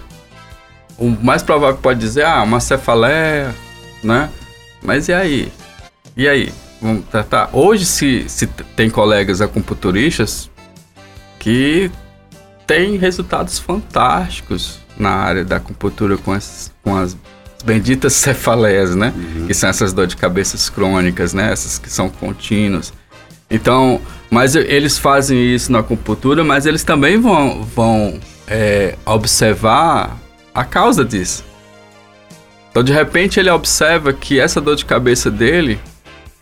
O 0.99 1.09
mais 1.09 1.43
provável 1.43 1.77
pode 1.77 2.01
dizer, 2.01 2.25
ah, 2.25 2.43
uma 2.43 2.61
cefaleia, 2.61 3.55
né? 4.03 4.31
Mas 4.83 5.09
e 5.09 5.13
aí? 5.13 5.53
E 6.17 6.29
aí? 6.29 6.53
Vamos 6.81 7.07
tratar. 7.07 7.51
Hoje 7.53 7.85
se, 7.85 8.29
se 8.29 8.47
tem 8.47 8.89
colegas 8.91 9.41
acupunturistas 9.41 10.51
que 11.39 11.91
têm 12.67 12.97
resultados 12.97 13.59
fantásticos 13.59 14.79
na 14.99 15.11
área 15.11 15.45
da 15.45 15.57
acupuntura 15.57 16.17
com 16.17 16.33
as, 16.33 16.73
com 16.83 16.97
as 16.97 17.17
benditas 17.67 18.13
cefaleias, 18.15 18.95
né? 18.95 19.13
Uhum. 19.15 19.47
Que 19.49 19.53
são 19.53 19.69
essas 19.69 19.93
dores 19.93 20.11
de 20.11 20.17
cabeças 20.17 20.71
crônicas, 20.71 21.35
né? 21.35 21.53
Essas 21.53 21.79
que 21.79 21.91
são 21.91 22.09
contínuas. 22.09 22.93
Então, 23.51 24.01
mas 24.31 24.55
eles 24.55 24.99
fazem 24.99 25.55
isso 25.55 25.71
na 25.71 25.81
acupuntura, 25.81 26.43
mas 26.45 26.65
eles 26.65 26.85
também 26.85 27.21
vão, 27.21 27.63
vão 27.63 28.19
é, 28.47 28.95
observar 29.05 30.17
a 30.55 30.65
causa 30.65 31.05
disso. 31.05 31.45
Então, 32.71 32.83
de 32.83 32.93
repente, 32.93 33.41
ele 33.41 33.51
observa 33.51 34.13
que 34.13 34.39
essa 34.39 34.61
dor 34.61 34.77
de 34.77 34.85
cabeça 34.85 35.31
dele 35.31 35.81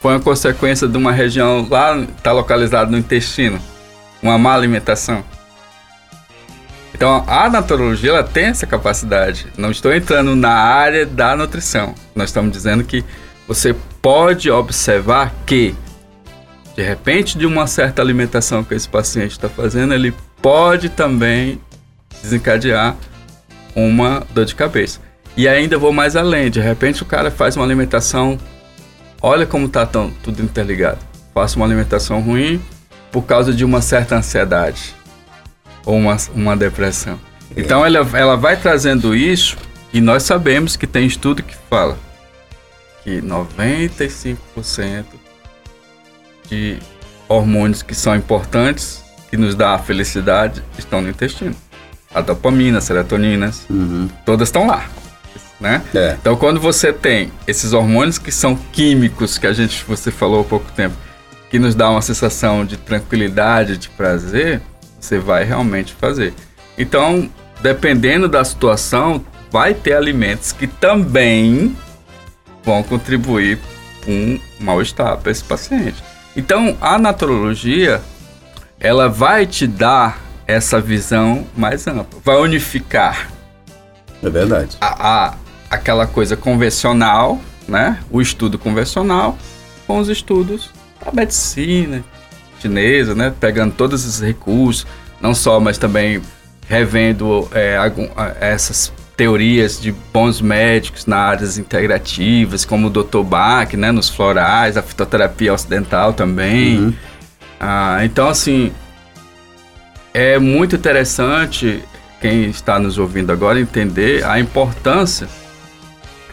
foi 0.00 0.12
uma 0.12 0.20
consequência 0.20 0.86
de 0.86 0.96
uma 0.96 1.12
região 1.12 1.66
lá, 1.70 1.96
está 1.98 2.32
localizada 2.32 2.90
no 2.90 2.98
intestino, 2.98 3.58
uma 4.22 4.36
má 4.36 4.54
alimentação. 4.54 5.24
Então, 6.94 7.24
a 7.26 7.50
naturologia 7.50 8.10
ela 8.10 8.22
tem 8.22 8.46
essa 8.46 8.66
capacidade. 8.66 9.48
Não 9.58 9.72
estou 9.72 9.92
entrando 9.92 10.36
na 10.36 10.52
área 10.52 11.04
da 11.04 11.34
nutrição. 11.36 11.92
Nós 12.14 12.30
estamos 12.30 12.52
dizendo 12.52 12.84
que 12.84 13.04
você 13.48 13.74
pode 14.00 14.48
observar 14.48 15.34
que, 15.44 15.74
de 16.76 16.82
repente, 16.82 17.36
de 17.36 17.46
uma 17.46 17.66
certa 17.66 18.00
alimentação 18.00 18.62
que 18.62 18.74
esse 18.74 18.88
paciente 18.88 19.32
está 19.32 19.48
fazendo, 19.48 19.92
ele 19.92 20.14
pode 20.40 20.88
também 20.88 21.60
desencadear 22.22 22.94
uma 23.74 24.24
dor 24.32 24.44
de 24.44 24.54
cabeça. 24.54 25.00
E 25.36 25.48
ainda 25.48 25.76
vou 25.76 25.92
mais 25.92 26.14
além, 26.14 26.48
de 26.48 26.60
repente 26.60 27.02
o 27.02 27.06
cara 27.06 27.28
faz 27.28 27.56
uma 27.56 27.64
alimentação, 27.64 28.38
olha 29.20 29.44
como 29.44 29.66
está 29.66 29.84
tudo 29.84 30.40
interligado. 30.40 30.98
Faça 31.34 31.56
uma 31.56 31.66
alimentação 31.66 32.20
ruim 32.20 32.62
por 33.10 33.22
causa 33.22 33.52
de 33.52 33.64
uma 33.64 33.82
certa 33.82 34.14
ansiedade 34.14 34.94
ou 35.84 35.96
uma, 35.96 36.16
uma 36.34 36.56
depressão. 36.56 37.18
Então 37.56 37.84
ela, 37.84 37.98
ela 38.14 38.36
vai 38.36 38.56
trazendo 38.56 39.14
isso 39.14 39.56
e 39.92 40.00
nós 40.00 40.22
sabemos 40.24 40.76
que 40.76 40.86
tem 40.86 41.06
estudo 41.06 41.42
que 41.42 41.54
fala 41.70 41.96
que 43.04 43.20
95% 43.20 45.04
de 46.48 46.78
hormônios 47.28 47.82
que 47.82 47.94
são 47.94 48.16
importantes, 48.16 49.04
que 49.30 49.36
nos 49.36 49.54
dá 49.54 49.74
a 49.74 49.78
felicidade, 49.78 50.62
estão 50.78 51.00
no 51.00 51.10
intestino. 51.10 51.54
A 52.14 52.20
dopamina, 52.20 52.78
a 52.78 52.80
serotonina, 52.80 53.50
uhum. 53.68 54.08
todas 54.24 54.48
estão 54.48 54.66
lá. 54.66 54.88
Né? 55.60 55.82
É. 55.94 56.16
Então, 56.20 56.36
quando 56.36 56.60
você 56.60 56.92
tem 56.92 57.32
esses 57.46 57.72
hormônios 57.72 58.18
que 58.18 58.32
são 58.32 58.56
químicos, 58.56 59.38
que 59.38 59.46
a 59.46 59.52
gente, 59.52 59.84
você 59.86 60.10
falou 60.10 60.40
há 60.40 60.44
pouco 60.44 60.70
tempo, 60.72 60.96
que 61.50 61.58
nos 61.58 61.74
dá 61.74 61.90
uma 61.90 62.02
sensação 62.02 62.64
de 62.64 62.76
tranquilidade, 62.76 63.76
de 63.76 63.88
prazer, 63.90 64.60
você 65.04 65.18
vai 65.18 65.44
realmente 65.44 65.94
fazer. 65.94 66.32
Então, 66.76 67.30
dependendo 67.60 68.28
da 68.28 68.42
situação, 68.44 69.24
vai 69.50 69.74
ter 69.74 69.94
alimentos 69.94 70.52
que 70.52 70.66
também 70.66 71.76
vão 72.64 72.82
contribuir 72.82 73.58
com 74.04 74.12
um 74.12 74.40
mal-estar 74.60 75.16
para 75.18 75.30
esse 75.30 75.44
paciente. 75.44 76.02
Então, 76.36 76.76
a 76.80 76.98
naturologia, 76.98 78.02
ela 78.80 79.08
vai 79.08 79.46
te 79.46 79.66
dar 79.66 80.20
essa 80.46 80.80
visão 80.80 81.46
mais 81.56 81.86
ampla, 81.86 82.20
vai 82.24 82.36
unificar. 82.36 83.30
É 84.22 84.28
verdade. 84.28 84.76
A, 84.80 85.26
a, 85.26 85.34
aquela 85.70 86.06
coisa 86.06 86.36
convencional, 86.36 87.40
né? 87.68 88.00
O 88.10 88.20
estudo 88.20 88.58
convencional 88.58 89.38
com 89.86 89.98
os 89.98 90.08
estudos 90.08 90.70
da 91.04 91.12
medicina 91.12 92.02
chinesa, 92.64 93.14
né? 93.14 93.32
Pegando 93.38 93.74
todos 93.74 94.04
esses 94.04 94.20
recursos, 94.20 94.86
não 95.20 95.34
só, 95.34 95.60
mas 95.60 95.78
também 95.78 96.20
revendo 96.66 97.48
é, 97.52 97.76
essas 98.40 98.92
teorias 99.16 99.80
de 99.80 99.92
bons 100.12 100.40
médicos 100.40 101.06
na 101.06 101.18
áreas 101.18 101.58
integrativas, 101.58 102.64
como 102.64 102.88
o 102.88 102.90
Dr. 102.90 103.22
Bach, 103.22 103.72
né, 103.74 103.92
nos 103.92 104.08
florais, 104.08 104.76
a 104.76 104.82
fitoterapia 104.82 105.52
ocidental 105.52 106.12
também. 106.12 106.78
Uhum. 106.78 106.94
Ah, 107.60 108.00
então, 108.04 108.28
assim, 108.28 108.72
é 110.12 110.38
muito 110.38 110.74
interessante 110.74 111.82
quem 112.20 112.46
está 112.48 112.78
nos 112.78 112.98
ouvindo 112.98 113.30
agora 113.30 113.60
entender 113.60 114.24
a 114.24 114.40
importância 114.40 115.28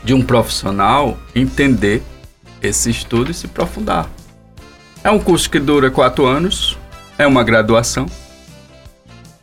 de 0.03 0.13
um 0.13 0.21
profissional 0.21 1.17
entender 1.35 2.01
esse 2.61 2.89
estudo 2.89 3.29
e 3.29 3.33
se 3.33 3.45
aprofundar. 3.45 4.09
É 5.03 5.09
um 5.09 5.19
curso 5.19 5.49
que 5.49 5.59
dura 5.59 5.89
quatro 5.89 6.25
anos, 6.25 6.77
é 7.17 7.25
uma 7.25 7.43
graduação. 7.43 8.05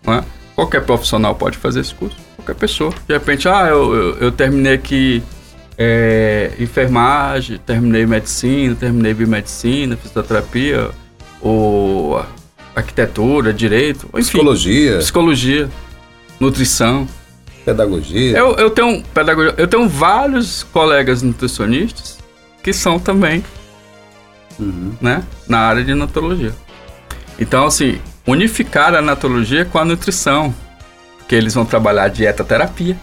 É? 0.07 0.23
Qualquer 0.55 0.85
profissional 0.85 1.35
pode 1.35 1.59
fazer 1.59 1.81
esse 1.81 1.95
curso 1.95 2.29
qualquer 2.49 2.55
pessoa. 2.55 2.95
De 3.07 3.13
repente, 3.13 3.49
ah, 3.49 3.67
eu, 3.69 3.95
eu, 3.95 4.17
eu 4.19 4.33
terminei 4.33 4.75
aqui 4.75 5.23
é, 5.77 6.53
enfermagem, 6.59 7.59
terminei 7.59 8.07
medicina, 8.07 8.75
terminei 8.75 9.13
biomedicina, 9.13 9.97
fisioterapia, 9.97 10.91
ou 11.41 12.25
arquitetura, 12.75 13.53
direito, 13.53 14.09
enfim, 14.15 14.21
psicologia, 14.21 14.99
psicologia, 14.99 15.69
nutrição, 16.41 17.07
pedagogia. 17.65 18.37
Eu, 18.37 18.55
eu 18.57 18.71
tenho 18.71 19.03
pedagogia, 19.15 19.55
eu 19.57 19.69
tenho 19.69 19.89
vários 19.89 20.63
colegas 20.65 21.23
nutricionistas 21.23 22.19
que 22.63 22.73
são 22.73 22.99
também, 22.99 23.45
uhum. 24.59 24.93
né, 25.01 25.23
na 25.49 25.59
área 25.59 25.85
de 25.85 25.95
natologia. 25.95 26.55
Então, 27.39 27.67
assim, 27.67 28.01
unificar 28.27 28.95
a 28.95 29.03
natologia 29.03 29.65
com 29.65 29.79
a 29.79 29.85
nutrição 29.85 30.55
que 31.29 31.35
eles 31.35 31.55
vão 31.55 31.65
trabalhar 31.65 32.09
dieta 32.09 32.43
terapia. 32.43 32.97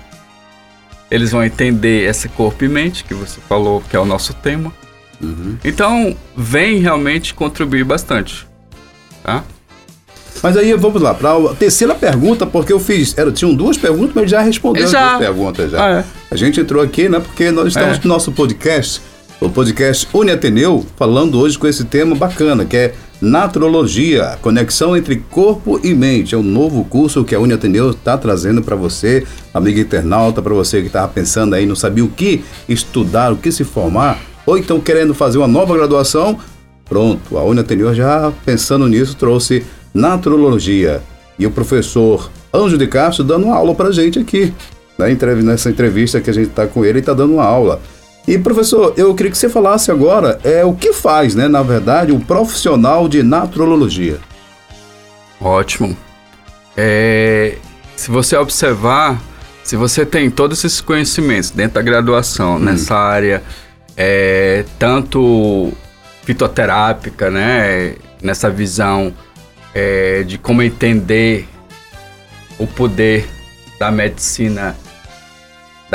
Eles 1.10 1.32
vão 1.32 1.44
entender 1.44 2.10
esse 2.10 2.28
corpo 2.28 2.66
e 2.66 2.68
mente 2.68 3.04
que 3.04 3.14
você 3.14 3.40
falou 3.48 3.82
que 3.88 3.96
é 3.96 4.00
o 4.00 4.06
nosso 4.06 4.34
tema. 4.34 4.74
Uhum. 5.22 5.58
Então, 5.64 6.18
vem 6.36 6.80
realmente 6.80 7.34
contribuir 7.34 7.84
bastante, 7.86 8.48
tá? 9.24 9.44
Mas 10.44 10.58
aí 10.58 10.74
vamos 10.74 11.02
lá, 11.02 11.14
para 11.14 11.32
a 11.34 11.56
terceira 11.56 11.96
pergunta, 11.96 12.46
porque 12.46 12.74
eu 12.74 12.80
fiz. 12.80 13.18
Era, 13.18 13.32
tinham 13.32 13.54
duas 13.54 13.78
perguntas, 13.78 14.14
mas 14.14 14.30
já 14.30 14.42
respondeu 14.42 14.88
já. 14.88 15.04
as 15.04 15.10
duas 15.10 15.20
perguntas 15.20 15.72
já. 15.72 15.86
Ah, 15.86 16.00
é. 16.00 16.06
A 16.30 16.36
gente 16.36 16.60
entrou 16.60 16.84
aqui, 16.84 17.08
né? 17.08 17.20
Porque 17.20 17.52
nós 17.52 17.70
estamos 17.70 17.98
é. 17.98 18.02
no 18.04 18.10
nosso 18.10 18.32
podcast, 18.32 19.02
o 19.42 19.50
podcast 19.50 20.08
Uniateneu, 20.14 20.86
falando 20.96 21.40
hoje 21.40 21.58
com 21.58 21.68
esse 21.68 21.84
tema 21.84 22.16
bacana, 22.16 22.66
que 22.66 22.78
é 22.78 22.96
Naturologia, 23.22 24.38
conexão 24.42 24.96
entre 24.96 25.16
corpo 25.16 25.80
e 25.84 25.94
mente. 25.94 26.36
É 26.36 26.38
um 26.38 26.44
novo 26.44 26.84
curso 26.84 27.24
que 27.24 27.34
a 27.34 27.40
Uniateneu 27.40 27.92
está 27.92 28.18
trazendo 28.18 28.62
para 28.62 28.76
você, 28.76 29.26
amigo 29.54 29.80
internauta, 29.80 30.42
para 30.42 30.54
você 30.54 30.82
que 30.82 30.88
estava 30.88 31.08
pensando 31.08 31.56
aí, 31.56 31.66
não 31.66 31.76
sabia 31.76 32.04
o 32.04 32.10
que 32.10 32.44
estudar, 32.68 33.32
o 33.32 33.38
que 33.38 33.52
se 33.52 33.64
formar, 33.64 34.20
ou 34.46 34.58
então 34.58 34.80
querendo 34.80 35.14
fazer 35.14 35.38
uma 35.38 35.48
nova 35.48 35.76
graduação. 35.76 36.38
Pronto, 36.84 37.38
a 37.38 37.44
Uniateneu 37.44 37.94
já 37.96 38.32
pensando 38.46 38.88
nisso 38.88 39.16
trouxe 39.16 39.66
Naturologia. 39.94 41.02
E 41.40 41.46
o 41.48 41.52
professor 41.52 42.30
Anjo 42.54 42.78
de 42.78 42.88
Castro 42.88 43.24
dando 43.24 43.46
uma 43.46 43.56
aula 43.56 43.74
para 43.74 43.92
gente 43.92 44.20
aqui, 44.20 44.54
né? 44.98 45.18
nessa 45.44 45.70
entrevista 45.70 46.22
que 46.22 46.30
a 46.30 46.34
gente 46.34 46.50
está 46.50 46.68
com 46.68 46.86
ele, 46.86 47.00
está 47.00 47.14
dando 47.14 47.34
uma 47.34 47.46
aula. 47.46 47.82
E 48.28 48.40
professor, 48.40 48.94
eu 48.98 49.14
queria 49.14 49.32
que 49.32 49.38
você 49.38 49.50
falasse 49.50 49.92
agora 49.92 50.40
é 50.44 50.66
o 50.66 50.74
que 50.74 50.92
faz, 50.94 51.36
né, 51.36 51.48
na 51.48 51.62
verdade, 51.62 52.12
o 52.12 52.20
profissional 52.20 53.08
de 53.08 53.22
naturologia. 53.22 54.20
Ótimo. 55.40 55.96
É, 56.76 57.58
se 57.96 58.10
você 58.10 58.36
observar, 58.36 59.22
se 59.64 59.76
você 59.76 60.06
tem 60.06 60.30
todos 60.32 60.64
esses 60.64 60.82
conhecimentos 60.82 61.52
dentro 61.52 61.76
da 61.76 61.82
graduação, 61.84 62.56
hum. 62.56 62.60
nessa 62.60 62.96
área, 62.96 63.44
é, 63.96 64.66
tanto 64.80 65.72
fitoterápica, 66.24 67.30
né, 67.30 67.96
nessa 68.22 68.50
visão 68.50 69.14
é, 69.74 70.24
de 70.24 70.40
como 70.40 70.64
entender 70.64 71.48
o 72.58 72.66
poder 72.66 73.28
da 73.78 73.92
medicina 73.92 74.76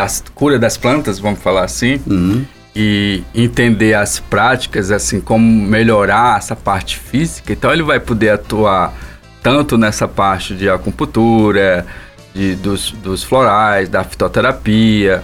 das 0.00 0.25
cura 0.35 0.59
das 0.59 0.76
plantas, 0.76 1.19
vamos 1.19 1.40
falar 1.40 1.64
assim, 1.64 2.00
uhum. 2.07 2.45
e 2.75 3.23
entender 3.35 3.95
as 3.95 4.19
práticas, 4.19 4.90
assim, 4.90 5.21
como 5.21 5.45
melhorar 5.45 6.38
essa 6.38 6.57
parte 6.57 6.99
física. 6.99 7.52
Então 7.52 7.73
ele 7.73 7.83
vai 7.83 8.00
poder 8.00 8.30
atuar 8.30 8.95
tanto 9.42 9.76
nessa 9.76 10.09
parte 10.09 10.54
de 10.54 10.69
acupuntura, 10.69 11.87
de, 12.35 12.54
dos, 12.54 12.92
dos 12.92 13.23
florais, 13.23 13.88
da 13.88 14.04
fitoterapia, 14.04 15.23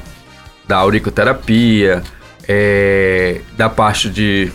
da 0.67 0.77
auriculoterapia, 0.77 2.03
é, 2.47 3.41
da 3.57 3.69
parte 3.69 4.11
de, 4.11 4.51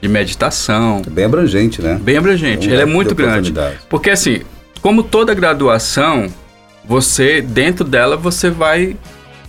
de 0.00 0.08
meditação. 0.08 1.02
É 1.06 1.10
bem 1.10 1.24
abrangente, 1.24 1.80
né? 1.80 1.98
Bem 2.00 2.16
abrangente. 2.16 2.68
Ele 2.68 2.82
é 2.82 2.86
muito 2.86 3.14
grande. 3.14 3.54
Porque 3.88 4.10
assim, 4.10 4.42
como 4.82 5.02
toda 5.02 5.32
graduação, 5.32 6.26
você, 6.84 7.40
dentro 7.40 7.84
dela, 7.84 8.16
você 8.16 8.50
vai 8.50 8.96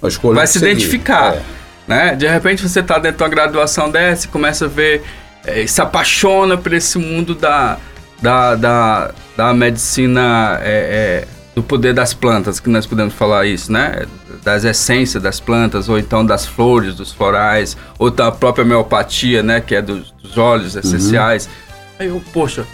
vai 0.01 0.47
se 0.47 0.59
seguir. 0.59 0.71
identificar. 0.71 1.35
É. 1.35 1.41
Né? 1.87 2.15
De 2.15 2.27
repente 2.27 2.67
você 2.67 2.79
está 2.79 2.97
dentro 2.97 3.17
de 3.17 3.23
uma 3.23 3.29
graduação 3.29 3.89
dessa 3.89 4.25
e 4.25 4.29
começa 4.29 4.65
a 4.65 4.67
ver, 4.67 5.03
é, 5.45 5.65
se 5.67 5.81
apaixona 5.81 6.57
por 6.57 6.73
esse 6.73 6.97
mundo 6.97 7.35
da, 7.35 7.77
da, 8.21 8.55
da, 8.55 9.11
da 9.37 9.53
medicina, 9.53 10.59
é, 10.61 11.23
é, 11.23 11.27
do 11.53 11.61
poder 11.63 11.93
das 11.93 12.13
plantas, 12.13 12.59
que 12.59 12.69
nós 12.69 12.85
podemos 12.85 13.13
falar 13.13 13.45
isso, 13.45 13.71
né? 13.71 14.05
Das 14.43 14.65
essências 14.65 15.21
das 15.21 15.39
plantas, 15.39 15.87
ou 15.87 15.97
então 15.97 16.25
das 16.25 16.45
flores, 16.45 16.95
dos 16.95 17.11
florais, 17.11 17.77
ou 17.97 18.11
da 18.11 18.31
própria 18.31 18.63
homeopatia, 18.63 19.41
né? 19.41 19.61
Que 19.61 19.75
é 19.75 19.81
dos, 19.81 20.11
dos 20.11 20.37
óleos 20.37 20.73
uhum. 20.73 20.81
essenciais. 20.81 21.45
Uhum. 21.45 21.51
Aí 21.99 22.07
eu, 22.07 22.21
poxa, 22.33 22.65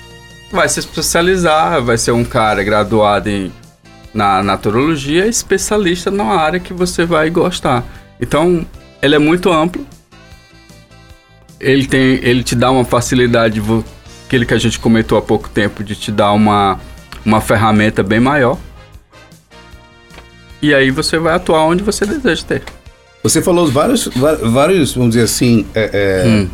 vai 0.51 0.67
se 0.67 0.79
especializar, 0.79 1.81
vai 1.81 1.97
ser 1.97 2.11
um 2.11 2.23
cara 2.23 2.63
graduado 2.63 3.29
em 3.29 3.51
na 4.13 4.43
naturologia, 4.43 5.25
especialista 5.25 6.11
na 6.11 6.25
área 6.25 6.59
que 6.59 6.73
você 6.73 7.05
vai 7.05 7.29
gostar. 7.29 7.83
Então, 8.19 8.65
ele 9.01 9.15
é 9.15 9.19
muito 9.19 9.51
amplo. 9.51 9.85
Ele 11.59 11.85
tem, 11.85 12.19
ele 12.21 12.43
te 12.43 12.55
dá 12.55 12.71
uma 12.71 12.83
facilidade, 12.83 13.61
aquele 14.25 14.45
que 14.45 14.53
a 14.53 14.57
gente 14.57 14.79
comentou 14.79 15.17
há 15.17 15.21
pouco 15.21 15.49
tempo, 15.49 15.83
de 15.83 15.95
te 15.95 16.11
dar 16.11 16.31
uma, 16.31 16.79
uma 17.25 17.39
ferramenta 17.39 18.03
bem 18.03 18.19
maior. 18.19 18.57
E 20.61 20.73
aí 20.73 20.91
você 20.91 21.17
vai 21.17 21.33
atuar 21.35 21.63
onde 21.65 21.83
você 21.83 22.05
deseja 22.05 22.43
ter. 22.43 22.63
Você 23.23 23.41
falou 23.41 23.67
vários, 23.67 24.07
vários 24.07 24.93
vamos 24.93 25.11
dizer 25.11 25.25
assim, 25.25 25.65
é, 25.75 25.89
é, 25.93 26.27
Hum. 26.27 26.49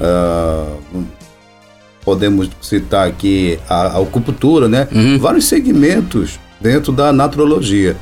ah, 0.00 0.76
podemos 2.04 2.50
citar 2.60 3.08
aqui 3.08 3.58
a, 3.68 3.98
a 3.98 4.02
acupuntura, 4.02 4.68
né? 4.68 4.88
Uhum. 4.92 5.18
Vários 5.18 5.44
segmentos 5.44 6.38
dentro 6.60 6.92
da 6.92 7.12
naturologia. 7.12 7.96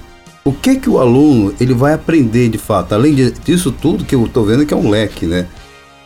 O 0.45 0.53
que 0.53 0.77
que 0.77 0.89
o 0.89 0.99
aluno 0.99 1.55
ele 1.61 1.75
vai 1.75 1.93
aprender 1.93 2.49
de 2.49 2.59
fato? 2.59 2.95
Além 2.95 3.15
disso 3.45 3.71
tudo 3.71 4.05
que 4.05 4.15
eu 4.15 4.25
estou 4.25 4.45
vendo 4.47 4.65
que 4.65 4.73
é 4.73 4.77
um 4.77 4.89
leque, 4.89 5.27
né? 5.27 5.47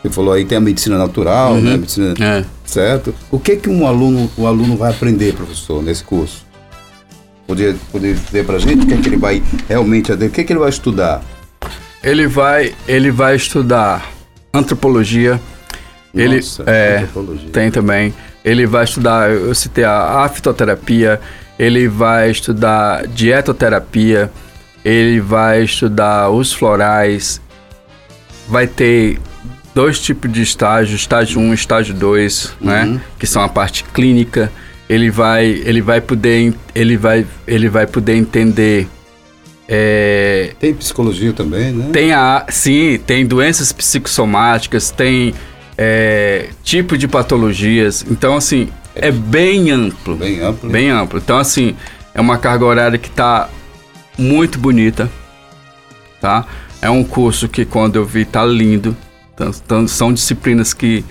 Você 0.03 0.11
falou 0.11 0.33
aí 0.33 0.45
tem 0.45 0.59
a 0.59 0.61
medicina 0.61 0.99
natural, 0.99 1.55
né? 1.55 1.75
A 1.75 1.79
medicina, 1.79 2.15
É. 2.21 2.45
certo? 2.65 3.15
O 3.31 3.39
que 3.39 3.55
que 3.57 3.69
um 3.71 3.87
aluno, 3.87 4.29
o 4.37 4.47
aluno 4.49 4.77
vai 4.77 4.91
aprender, 4.91 5.33
professor, 5.35 5.81
nesse 5.81 6.03
curso? 6.03 6.45
Poder, 7.47 7.77
poder 7.93 8.15
dizer 8.15 8.45
pra 8.45 8.59
gente 8.59 8.83
o 8.85 8.87
que 8.87 8.95
é 8.95 8.97
que 8.97 9.09
ele 9.09 9.17
vai 9.17 9.43
realmente, 9.69 10.11
o 10.13 10.31
que 10.31 10.41
é 10.41 10.45
que 10.45 10.53
ele 10.53 10.61
vai 10.61 10.71
estudar? 10.71 11.23
Ele 12.03 12.27
vai, 12.27 12.75
ele 12.89 13.13
vai 13.13 13.37
estudar 13.37 14.11
antropologia. 14.53 15.41
ele 16.13 16.37
Nossa, 16.37 16.65
é, 16.67 16.97
antropologia. 16.99 17.49
tem 17.53 17.71
também. 17.71 18.13
Ele 18.45 18.67
vai 18.67 18.83
estudar, 18.85 19.31
eu 19.31 19.55
citei 19.55 19.85
a 19.85 20.29
fitoterapia. 20.33 21.21
Ele 21.59 21.89
vai 21.89 22.31
estudar 22.31 23.07
dietoterapia. 23.07 24.31
Ele 24.85 25.21
vai 25.21 25.63
estudar 25.63 26.31
os 26.31 26.53
florais. 26.53 27.41
Vai 28.49 28.67
ter 28.67 29.19
dois 29.75 30.01
tipos 30.01 30.31
de 30.33 30.43
estágio, 30.43 30.97
estágio 30.97 31.41
1 31.41 31.53
e 31.53 31.55
estágio 31.55 31.95
2, 31.95 32.57
Uhum. 32.61 32.67
né? 32.67 33.01
Que 33.19 33.27
são 33.27 33.43
a 33.43 33.49
parte 33.49 33.85
clínica. 33.85 34.51
Ele 34.89 35.11
vai, 35.11 35.47
ele 35.47 35.81
vai 35.81 36.01
poder, 36.01 36.53
ele 36.75 36.97
vai, 36.97 37.27
ele 37.47 37.69
vai 37.69 37.87
poder 37.87 38.15
entender 38.17 38.87
é, 39.69 40.53
Tem 40.61 40.75
psicologia 40.75 41.33
também, 41.33 41.73
né? 41.73 41.91
tem 41.93 42.13
a, 42.13 42.45
sim, 42.51 42.99
tem 43.07 43.25
doenças 43.25 43.73
psicossomáticas, 43.73 44.91
tem 44.91 45.33
é, 45.79 46.49
tipo 46.63 46.99
de 46.99 47.09
patologias. 47.09 48.05
Então, 48.11 48.37
assim, 48.37 48.69
é 48.95 49.11
bem 49.11 49.71
amplo. 49.71 50.17
Bem 50.17 50.41
amplo. 50.41 50.71
Bem 50.71 50.91
amplo. 50.91 51.19
Então, 51.19 51.39
assim, 51.39 51.77
é 52.15 52.21
uma 52.21 52.39
carga 52.39 52.65
horária 52.65 52.99
que 52.99 53.11
tá 53.11 53.49
muito 54.19 54.59
bonita, 54.59 55.11
tá? 56.21 56.45
É 56.81 56.91
um 56.91 57.05
curso 57.05 57.49
que 57.49 57.65
quando 57.65 57.97
eu 57.97 58.05
vi 58.05 58.25
tá 58.25 58.45
lindo. 58.45 58.97
Então, 59.35 59.51
então, 59.65 59.89
são 59.89 60.13
disciplinas 60.13 60.75
que 60.75 61.05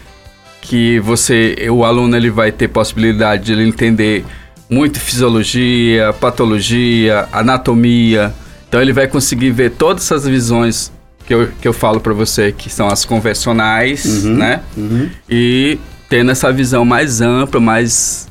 que 0.61 0.99
você, 0.99 1.55
o 1.71 1.83
aluno 1.83 2.15
ele 2.15 2.29
vai 2.29 2.51
ter 2.51 2.67
possibilidade 2.67 3.45
de 3.45 3.51
ele 3.51 3.67
entender 3.67 4.23
muito 4.69 4.99
fisiologia, 4.99 6.13
patologia, 6.13 7.27
anatomia. 7.33 8.33
Então 8.69 8.81
ele 8.81 8.93
vai 8.93 9.07
conseguir 9.07 9.49
ver 9.49 9.71
todas 9.71 10.03
essas 10.05 10.25
visões 10.25 10.91
que 11.25 11.33
eu, 11.33 11.49
que 11.59 11.67
eu 11.67 11.73
falo 11.73 11.99
para 11.99 12.13
você 12.13 12.51
que 12.51 12.69
são 12.69 12.87
as 12.87 13.03
convencionais, 13.03 14.23
né? 14.23 14.61
Uhum. 14.77 15.09
e 15.29 15.77
tendo 16.11 16.29
essa 16.29 16.51
visão 16.51 16.83
mais 16.83 17.21
ampla, 17.21 17.61
mais, 17.61 18.27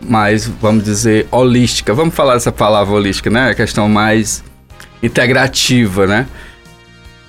mais, 0.00 0.48
vamos 0.48 0.82
dizer, 0.82 1.28
holística. 1.30 1.94
Vamos 1.94 2.12
falar 2.16 2.34
essa 2.34 2.50
palavra 2.50 2.92
holística, 2.92 3.30
né? 3.30 3.50
A 3.50 3.54
questão 3.54 3.88
mais 3.88 4.42
integrativa, 5.00 6.04
né? 6.04 6.26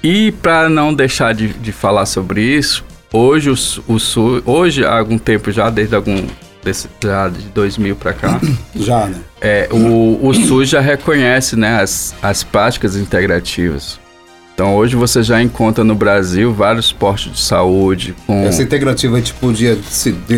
E 0.03 0.31
para 0.31 0.67
não 0.67 0.91
deixar 0.91 1.36
de, 1.36 1.50
de 1.50 1.72
falar 1.72 2.07
sobre 2.07 2.41
isso, 2.41 2.84
hoje 3.13 3.51
o, 3.51 3.53
o 3.93 4.00
Sul, 4.00 4.41
hoje 4.48 4.84
há 4.84 4.98
algum 4.98 5.19
tempo 5.19 5.51
já, 5.51 5.69
desde 5.69 5.96
algum 5.96 6.25
desse, 6.63 6.89
já 7.00 7.29
de 7.29 7.46
2000 7.50 7.96
para 7.98 8.13
cá, 8.13 8.41
Já, 8.75 9.05
né? 9.05 9.19
é, 9.39 9.69
o, 9.72 10.27
o 10.27 10.34
SUS 10.34 10.69
já 10.69 10.81
reconhece 10.81 11.55
né, 11.55 11.79
as, 11.79 12.15
as 12.19 12.43
práticas 12.43 12.96
integrativas. 12.96 14.00
Então 14.58 14.76
hoje 14.76 14.96
você 14.96 15.22
já 15.22 15.40
encontra 15.40 15.84
no 15.84 15.94
Brasil 15.94 16.52
vários 16.52 16.92
postos 16.92 17.34
de 17.34 17.42
saúde 17.42 18.16
com 18.26 18.44
Essa 18.44 18.64
integrativa 18.64 19.16
a 19.16 19.20
gente 19.20 19.36
podia 19.36 19.78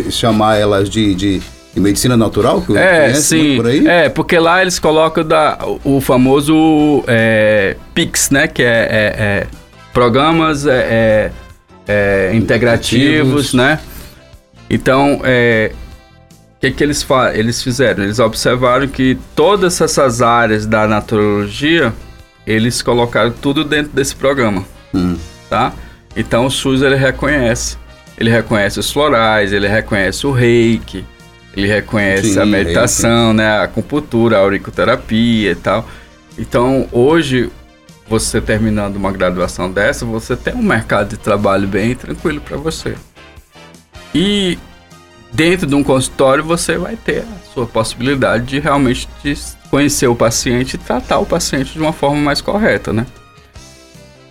chamar 0.09 0.57
elas 0.57 0.89
de, 0.89 1.15
de, 1.15 1.41
medicina 1.77 2.17
natural, 2.17 2.61
que 2.61 2.75
É, 2.77 3.03
conhece 3.03 3.21
sim. 3.21 3.55
por 3.55 3.67
aí? 3.67 3.87
É, 3.87 4.09
porque 4.09 4.37
lá 4.37 4.61
eles 4.61 4.77
colocam 4.77 5.23
da, 5.25 5.57
o, 5.85 6.01
famoso 6.01 7.01
é, 7.07 7.77
PIX, 7.93 8.29
né? 8.31 8.47
Que 8.49 8.61
é, 8.61 8.67
é- 8.67 9.15
é 9.23 9.47
programas 9.93 10.65
é, 10.65 11.31
é, 11.87 12.31
é, 12.31 12.35
integrativos, 12.35 13.53
né? 13.53 13.79
Então, 14.69 15.21
é, 15.23 15.71
o 16.57 16.59
que, 16.59 16.71
que 16.71 16.83
eles, 16.83 17.07
eles 17.33 17.63
fizeram? 17.63 18.03
Eles 18.03 18.19
observaram 18.19 18.85
que 18.85 19.17
todas 19.33 19.79
essas 19.79 20.21
áreas 20.21 20.65
da 20.65 20.85
naturologia, 20.85 21.93
eles 22.49 22.81
colocaram 22.81 23.31
tudo 23.31 23.63
dentro 23.63 23.91
desse 23.91 24.15
programa 24.15 24.65
Hum. 24.91 25.15
tá? 25.47 25.71
Então 26.15 26.47
o 26.47 26.51
SUS 26.51 26.81
ele 26.81 26.95
reconhece. 26.95 27.77
Ele 28.17 28.31
reconhece 28.31 28.79
os 28.79 28.91
florais, 28.91 29.53
ele 29.53 29.67
reconhece 29.67 30.25
o 30.25 30.31
reiki, 30.31 31.05
ele 31.55 31.67
reconhece 31.67 32.33
Sim, 32.33 32.39
a 32.39 32.45
meditação, 32.45 33.33
né? 33.33 33.47
A 33.47 33.63
acupuntura, 33.63 34.37
a 34.37 34.39
auricuterapia 34.41 35.51
e 35.51 35.55
tal. 35.55 35.87
Então 36.37 36.89
hoje, 36.91 37.51
você 38.09 38.41
terminando 38.41 38.95
uma 38.95 39.11
graduação 39.11 39.71
dessa, 39.71 40.05
você 40.05 40.35
tem 40.35 40.55
um 40.55 40.63
mercado 40.63 41.09
de 41.09 41.17
trabalho 41.17 41.67
bem 41.67 41.95
tranquilo 41.95 42.41
para 42.41 42.57
você. 42.57 42.95
E 44.13 44.57
dentro 45.31 45.67
de 45.67 45.75
um 45.75 45.83
consultório 45.83 46.43
você 46.43 46.77
vai 46.77 46.95
ter 46.97 47.19
a 47.19 47.53
sua 47.53 47.67
possibilidade 47.67 48.47
de 48.47 48.59
realmente 48.59 49.07
de 49.23 49.29
conhecer 49.69 50.07
o 50.07 50.15
paciente 50.15 50.73
e 50.73 50.77
tratar 50.77 51.19
o 51.19 51.25
paciente 51.25 51.73
de 51.73 51.79
uma 51.79 51.93
forma 51.93 52.17
mais 52.17 52.41
correta, 52.41 52.91
né? 52.93 53.05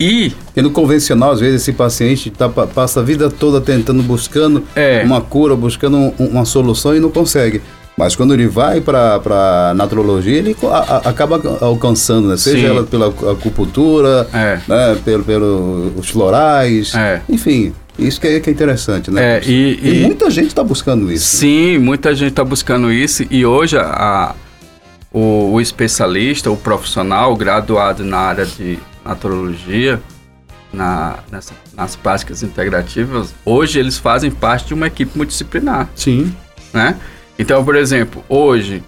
E 0.01 0.31
Porque 0.46 0.62
no 0.62 0.70
convencional, 0.70 1.33
às 1.33 1.40
vezes, 1.40 1.62
esse 1.62 1.72
paciente 1.72 2.31
tá, 2.31 2.48
pa- 2.48 2.66
passa 2.68 3.01
a 3.01 3.03
vida 3.03 3.29
toda 3.29 3.61
tentando, 3.61 4.01
buscando 4.03 4.62
É. 4.77 5.03
uma 5.05 5.20
cura, 5.20 5.57
buscando 5.57 5.96
um- 5.96 6.12
uma 6.18 6.44
solução 6.44 6.94
e 6.94 7.01
não 7.01 7.11
consegue. 7.11 7.61
Mas 7.96 8.14
quando 8.14 8.33
ele 8.33 8.46
vai 8.46 8.81
para 8.81 9.20
a 9.70 9.74
naturologia, 9.74 10.37
ele 10.38 10.57
a- 10.62 10.66
a- 11.05 11.09
acaba 11.11 11.40
alcançando, 11.61 12.29
né? 12.29 12.37
Seja 12.37 12.59
Sim. 12.59 12.66
ela 12.66 12.85
pela 12.85 13.09
acupuntura, 13.09 14.29
É. 14.33 14.61
né? 14.68 14.96
pelo, 15.05 15.24
pelo 15.24 15.92
florais, 16.05 16.94
É. 16.94 17.20
enfim. 17.29 17.72
Isso 17.98 18.20
que 18.20 18.29
é, 18.29 18.38
que 18.38 18.48
é 18.48 18.53
interessante, 18.53 19.11
né? 19.11 19.38
É, 19.38 19.42
e- 19.44 19.81
E 19.83 20.03
e- 20.03 20.07
muita 20.07 20.31
gente 20.31 20.46
está 20.46 20.62
buscando 20.62 21.11
isso. 21.11 21.35
né? 21.35 21.40
Sim, 21.40 21.79
muita 21.79 22.14
gente 22.14 22.29
está 22.31 22.44
buscando 22.44 22.92
isso 22.92 23.24
e 23.29 23.44
hoje 23.44 23.77
a, 23.77 24.33
o, 25.12 25.53
o 25.53 25.61
especialista, 25.61 26.51
o 26.51 26.57
profissional 26.57 27.35
graduado 27.37 28.05
na 28.05 28.18
área 28.18 28.44
de 28.47 28.79
naturologia, 29.05 30.01
na, 30.73 31.18
nessa- 31.31 31.55
nas 31.75 31.97
práticas 31.97 32.42
integrativas, 32.42 33.35
hoje 33.44 33.79
eles 33.79 33.97
fazem 33.99 34.31
parte 34.31 34.68
de 34.68 34.75
uma 34.75 34.87
equipe 34.87 35.16
multidisciplinar, 35.16 35.88
Sim. 35.94 36.35
né? 36.73 36.97
Então, 37.38 37.64
por 37.64 37.75
exemplo, 37.77 38.23
hoje, 38.29 38.83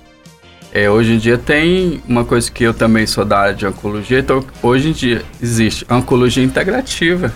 é, 0.72 0.90
hoje 0.90 1.12
em 1.14 1.18
dia 1.18 1.38
tem 1.38 2.02
uma 2.06 2.24
coisa 2.24 2.50
que 2.50 2.64
eu 2.64 2.74
também 2.74 3.06
sou 3.06 3.24
da 3.24 3.38
área 3.38 3.54
de 3.54 3.66
oncologia, 3.66 4.18
então 4.18 4.44
hoje 4.62 4.90
em 4.90 4.92
dia 4.92 5.22
existe 5.42 5.86
oncologia 5.90 6.44
integrativa, 6.44 7.32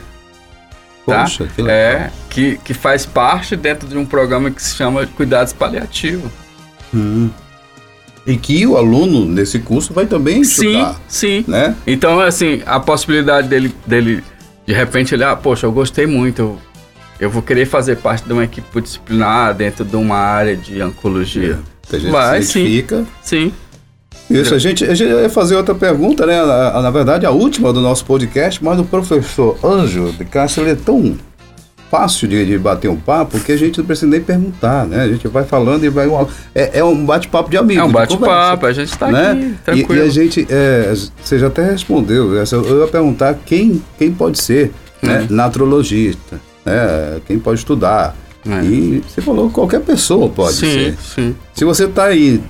tá? 1.07 1.23
Poxa, 1.23 1.49
que 1.55 1.62
legal. 1.62 1.77
É, 1.77 2.11
que, 2.29 2.59
que 2.59 2.75
faz 2.75 3.07
parte 3.07 3.57
dentro 3.57 3.88
de 3.88 3.97
um 3.97 4.05
programa 4.05 4.51
que 4.51 4.62
se 4.62 4.75
chama 4.77 5.07
Cuidados 5.07 5.53
Paliativos. 5.55 6.31
Hum. 6.92 7.31
E 8.27 8.37
que 8.37 8.67
o 8.67 8.77
aluno 8.77 9.27
nesse 9.27 9.59
curso 9.59 9.93
vai 9.93 10.07
também 10.07 10.43
Sim, 10.45 10.69
estudar, 10.69 11.01
sim. 11.07 11.45
né? 11.47 11.77
Então, 11.87 12.21
assim, 12.21 12.63
a 12.65 12.81
possibilidade 12.81 13.49
dele, 13.49 13.75
dele 13.87 14.25
de 14.67 14.73
repente, 14.73 15.15
ele, 15.15 15.25
ah, 15.25 15.37
poxa, 15.37 15.67
eu 15.67 15.73
gostei 15.73 16.07
muito, 16.07 16.41
eu, 16.41 16.59
eu 17.21 17.31
vou 17.31 17.43
querer 17.43 17.67
fazer 17.67 17.97
parte 17.97 18.25
de 18.25 18.33
uma 18.33 18.45
equipe 18.45 18.81
disciplinar 18.81 19.55
dentro 19.55 19.85
de 19.85 19.97
uma 19.97 20.17
área 20.17 20.57
de 20.57 20.83
oncologia. 20.83 21.59
A 21.93 21.99
gente 21.99 22.11
Vai, 22.11 22.43
se 22.43 22.53
sim. 22.53 22.85
Sim. 23.23 23.53
Isso, 24.31 24.55
a 24.55 24.59
gente, 24.59 24.85
a 24.85 24.95
gente 24.95 25.11
ia 25.11 25.29
fazer 25.29 25.55
outra 25.55 25.75
pergunta, 25.75 26.25
né? 26.25 26.43
Na, 26.43 26.81
na 26.81 26.91
verdade, 26.91 27.27
a 27.27 27.31
última 27.31 27.73
do 27.75 27.81
nosso 27.81 28.07
podcast, 28.07 28.65
mas 28.65 28.81
o 28.81 28.85
professor 28.85 29.59
Anjo 29.63 30.13
de 30.13 30.25
Castro, 30.25 30.63
ele 30.63 30.71
é 30.71 30.75
tão 30.75 31.17
fácil 31.95 32.27
de, 32.27 32.45
de 32.45 32.59
bater 32.59 32.89
um 32.91 32.97
papo 32.97 33.39
que 33.39 33.53
a 33.53 33.57
gente 33.57 33.79
não 33.79 33.85
precisa 33.87 34.11
nem 34.11 34.21
perguntar, 34.21 34.85
né? 34.87 35.03
A 35.05 35.09
gente 35.09 35.29
vai 35.29 35.45
falando 35.45 35.85
e 35.85 35.89
vai. 35.89 36.09
É, 36.55 36.81
é 36.81 36.85
um 36.85 37.07
bate-papo 37.07 37.49
de 37.51 37.57
amigo. 37.57 37.81
É 37.81 37.85
um 37.85 37.93
bate-papo, 37.93 38.67
a 38.67 38.73
gente 38.73 38.99
tá 38.99 39.11
né? 39.13 39.31
aqui, 39.31 39.41
E, 39.43 39.53
tranquilo. 39.65 40.03
e 40.05 40.09
a 40.09 40.11
gente, 40.11 40.47
é, 40.51 40.93
você 41.23 41.39
já 41.39 41.47
até 41.47 41.63
respondeu, 41.71 42.37
essa- 42.41 42.57
eu 42.57 42.81
ia 42.81 42.89
perguntar 42.89 43.35
quem, 43.47 43.81
quem 43.97 44.11
pode 44.13 44.43
ser 44.43 44.73
né? 45.01 45.21
Uhum. 45.21 45.37
naturologista, 45.37 46.41
né? 46.65 47.21
Quem 47.27 47.39
pode 47.39 47.59
estudar. 47.61 48.17
É. 48.47 48.65
E 48.65 49.03
você 49.09 49.23
falou 49.23 49.49
qualquer 49.49 49.81
pessoa 49.81 50.29
pode 50.29 50.57
sim, 50.57 50.67
ser. 50.73 50.97
sim. 51.15 51.37
Se 51.55 51.65
você 51.65 51.85
está 51.85 52.05
aí, 52.07 52.41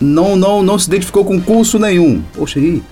não, 0.00 0.36
não, 0.36 0.62
não 0.62 0.78
se 0.78 0.88
identificou 0.88 1.24
com 1.24 1.40
curso 1.40 1.78
nenhum, 1.78 2.22
poxa 2.34 2.58
aí, 2.58 2.82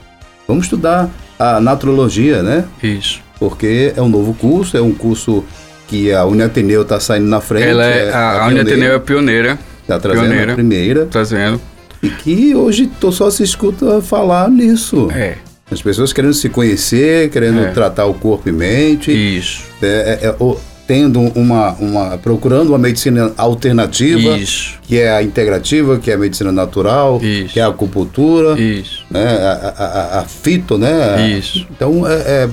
vamos 0.47 0.65
estudar 0.67 1.09
a 1.39 1.61
naturologia, 1.61 2.43
né? 2.43 2.65
Isso. 2.83 3.21
Porque 3.41 3.93
é 3.97 4.03
um 4.03 4.09
novo 4.09 4.35
curso, 4.35 4.77
é 4.77 4.83
um 4.83 4.93
curso 4.93 5.45
que 5.89 6.13
a 6.13 6.25
Uniateneu 6.25 6.83
está 6.83 7.01
saindo 7.01 7.27
na 7.29 7.41
frente. 7.41 7.67
Ela 7.69 7.85
é, 7.87 8.13
a, 8.13 8.43
a 8.45 8.47
Uniateneu 8.47 8.95
é 8.95 8.99
pioneira, 9.01 9.59
Está 9.83 9.99
trazendo 9.99 10.25
pioneira. 10.27 10.53
a 10.53 10.55
primeira. 10.55 11.07
trazendo. 11.07 11.61
E 12.03 12.09
que 12.11 12.55
hoje 12.55 12.89
tô 13.01 13.11
só 13.11 13.29
se 13.31 13.43
escuta 13.43 14.01
falar 14.01 14.49
nisso. 14.51 15.11
É. 15.13 15.35
As 15.71 15.83
pessoas 15.83 16.13
querendo 16.13 16.33
se 16.35 16.49
conhecer, 16.49 17.29
querendo 17.31 17.61
É. 17.61 17.71
tratar 17.73 18.07
o 18.07 18.15
corpo 18.15 18.49
e 18.49 18.53
mente, 18.53 19.11
Isso. 19.11 19.63
é, 19.83 20.19
é, 20.23 20.27
é, 20.29 20.35
o- 20.39 20.57
tendo 20.87 21.21
uma, 21.21 21.73
uma. 21.73 22.17
procurando 22.17 22.69
uma 22.69 22.79
medicina 22.79 23.31
alternativa, 23.37 24.39
Isso. 24.39 24.79
que 24.83 24.99
é 24.99 25.11
a 25.11 25.23
integrativa, 25.23 25.99
que 25.99 26.11
é 26.11 26.15
a 26.15 26.19
medicina 26.19 26.51
natural, 26.51 27.21
Isso. 27.23 27.53
que 27.53 27.61
é 27.61 27.63
a 27.63 27.67
acupuntura, 27.69 28.59
Isso. 28.59 29.05
né? 29.11 29.23
A, 29.27 29.75
a, 29.77 29.85
a- 29.85 30.21
a 30.21 30.25
fito, 30.25 30.79
né? 30.79 31.31
Isso. 31.39 31.67
Então, 31.71 32.07
é, 32.09 32.15
é, 32.15 32.49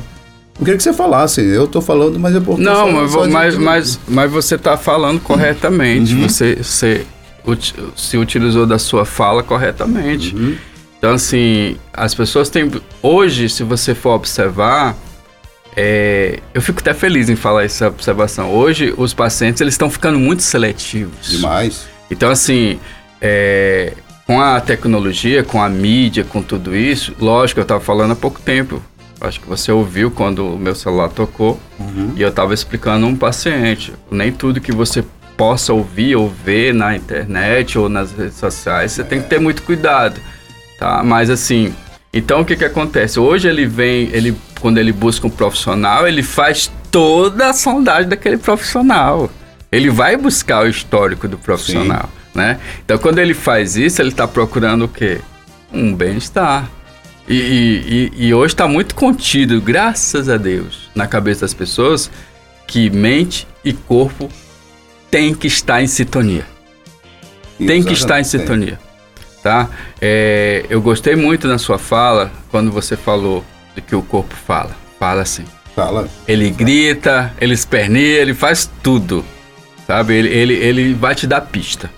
eu 0.58 0.66
queria 0.66 0.78
que 0.78 0.84
você 0.84 0.94
falasse. 0.94 1.42
Eu 1.42 1.66
estou 1.66 1.82
falando, 1.82 2.20
mas 2.20 2.36
é 2.36 2.40
porque. 2.40 2.64
Não, 2.64 2.92
mas, 2.92 3.12
de- 3.12 3.30
mas, 3.30 3.58
mas, 3.58 4.00
mas 4.08 4.32
você 4.32 4.56
está 4.56 4.78
falando 4.78 5.20
corretamente. 5.20 6.14
Uhum. 6.14 6.28
Você, 6.28 6.56
você 6.56 7.06
se 7.96 8.18
utilizou 8.18 8.66
da 8.66 8.80
sua 8.80 9.06
fala 9.06 9.44
corretamente. 9.44 10.36
Uhum. 10.36 10.56
Então, 10.98 11.14
assim, 11.14 11.78
as 11.94 12.16
pessoas 12.16 12.50
têm. 12.50 12.72
Hoje, 13.02 13.50
se 13.50 13.64
você 13.64 13.94
for 13.94 14.12
observar, 14.12 14.96
é, 15.76 16.40
eu 16.54 16.62
fico 16.62 16.80
até 16.80 16.94
feliz 16.94 17.30
em 17.30 17.36
falar 17.36 17.64
essa 17.66 17.88
observação. 17.88 18.52
Hoje, 18.52 18.94
os 18.98 19.14
pacientes 19.14 19.62
eles 19.62 19.74
estão 19.74 19.90
ficando 19.90 20.18
muito 20.18 20.42
seletivos. 20.42 21.30
Demais. 21.30 21.86
Então, 22.10 22.30
assim, 22.32 22.80
é, 23.22 23.94
com 24.26 24.40
a 24.42 24.60
tecnologia, 24.62 25.44
com 25.44 25.62
a 25.62 25.68
mídia, 25.70 26.24
com 26.24 26.42
tudo 26.42 26.76
isso, 26.76 27.14
lógico, 27.20 27.60
eu 27.60 27.64
estava 27.64 27.82
falando 27.82 28.12
há 28.12 28.16
pouco 28.16 28.40
tempo. 28.42 28.82
Acho 29.26 29.40
que 29.40 29.48
você 29.48 29.72
ouviu 29.72 30.12
quando 30.12 30.48
o 30.48 30.60
meu 30.60 30.76
celular 30.76 31.10
tocou 31.10 31.60
e 32.16 32.22
eu 32.22 32.30
estava 32.30 32.54
explicando 32.54 33.06
a 33.06 33.10
um 33.10 33.16
paciente. 33.16 33.94
Nem 34.12 34.32
tudo 34.32 34.62
que 34.62 34.72
você 34.72 35.04
possa 35.36 35.74
ouvir 35.74 36.16
ou 36.16 36.30
ver 36.30 36.74
na 36.74 36.96
internet 36.96 37.78
ou 37.78 37.90
nas 37.90 38.12
redes 38.12 38.36
sociais, 38.36 38.94
você 38.94 39.04
tem 39.04 39.22
que 39.22 39.28
ter 39.28 39.40
muito 39.40 39.64
cuidado, 39.64 40.20
tá? 40.80 41.04
Mas 41.04 41.30
assim, 41.30 41.74
então 42.14 42.42
o 42.42 42.46
que 42.46 42.56
que 42.56 42.64
acontece? 42.64 43.20
Hoje 43.20 43.48
ele 43.48 43.66
vem, 43.66 44.10
ele 44.14 44.36
quando 44.62 44.78
ele 44.78 44.94
busca 44.94 45.28
um 45.28 45.30
profissional, 45.30 46.08
ele 46.08 46.24
faz 46.24 46.72
toda 46.90 47.50
a 47.50 47.54
sondagem 47.54 48.08
daquele 48.08 48.38
profissional. 48.38 49.30
Ele 49.72 49.90
vai 49.90 50.16
buscar 50.16 50.64
o 50.64 50.70
histórico 50.70 51.28
do 51.28 51.38
profissional, 51.38 52.10
né? 52.34 52.60
Então 52.84 52.98
quando 52.98 53.20
ele 53.20 53.34
faz 53.34 53.76
isso, 53.76 54.02
ele 54.02 54.10
está 54.10 54.28
procurando 54.28 54.86
o 54.86 54.88
quê? 54.88 55.20
Um 55.74 55.94
bem-estar. 55.94 56.70
E, 57.28 58.12
e- 58.18 58.28
e- 58.28 58.34
hoje 58.34 58.54
está 58.54 58.68
muito 58.68 58.94
contido, 58.94 59.60
graças 59.60 60.30
a 60.30 60.38
Deus, 60.38 60.90
na 60.94 61.08
cabeça 61.08 61.42
das 61.42 61.54
pessoas 61.54 62.12
que 62.68 62.90
mente 62.90 63.48
e 63.64 63.74
corpo 63.74 64.30
tem 65.10 65.34
que 65.34 65.48
estar 65.48 65.82
em 65.82 65.88
sintonia. 65.88 66.46
Tem 67.58 67.82
que 67.84 67.94
estar 67.94 68.20
em 68.20 68.24
sintonia, 68.24 68.78
tá? 69.42 69.70
É, 70.02 70.66
eu 70.70 70.82
gostei 70.82 71.16
muito 71.16 71.48
na 71.48 71.58
sua 71.58 71.80
fala 71.80 72.32
quando 72.52 72.70
você 72.72 72.96
falou 72.98 73.44
de 73.74 73.82
que 73.82 73.96
o 73.96 74.02
corpo 74.02 74.36
fala. 74.36 74.76
Fala 75.00 75.22
assim. 75.22 75.46
Fala. 75.76 76.08
Ele 76.28 76.50
grita, 76.50 77.34
ele 77.40 77.54
esperneia, 77.54 78.22
ele 78.22 78.34
faz 78.34 78.70
tudo, 78.84 79.26
sabe? 79.88 80.14
Ele, 80.16 80.30
ele, 80.30 80.54
ele 80.54 80.94
vai 80.94 81.16
te 81.16 81.26
dar 81.28 81.42
pista, 81.42 81.90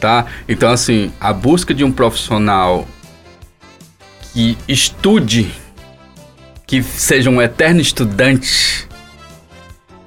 tá? 0.00 0.26
Então, 0.48 0.70
assim, 0.70 1.12
a 1.20 1.32
busca 1.32 1.72
de 1.74 1.84
um 1.84 1.92
profissional 1.92 2.86
que 4.36 4.58
estude, 4.68 5.50
que 6.66 6.82
seja 6.82 7.30
um 7.30 7.40
eterno 7.40 7.80
estudante, 7.80 8.86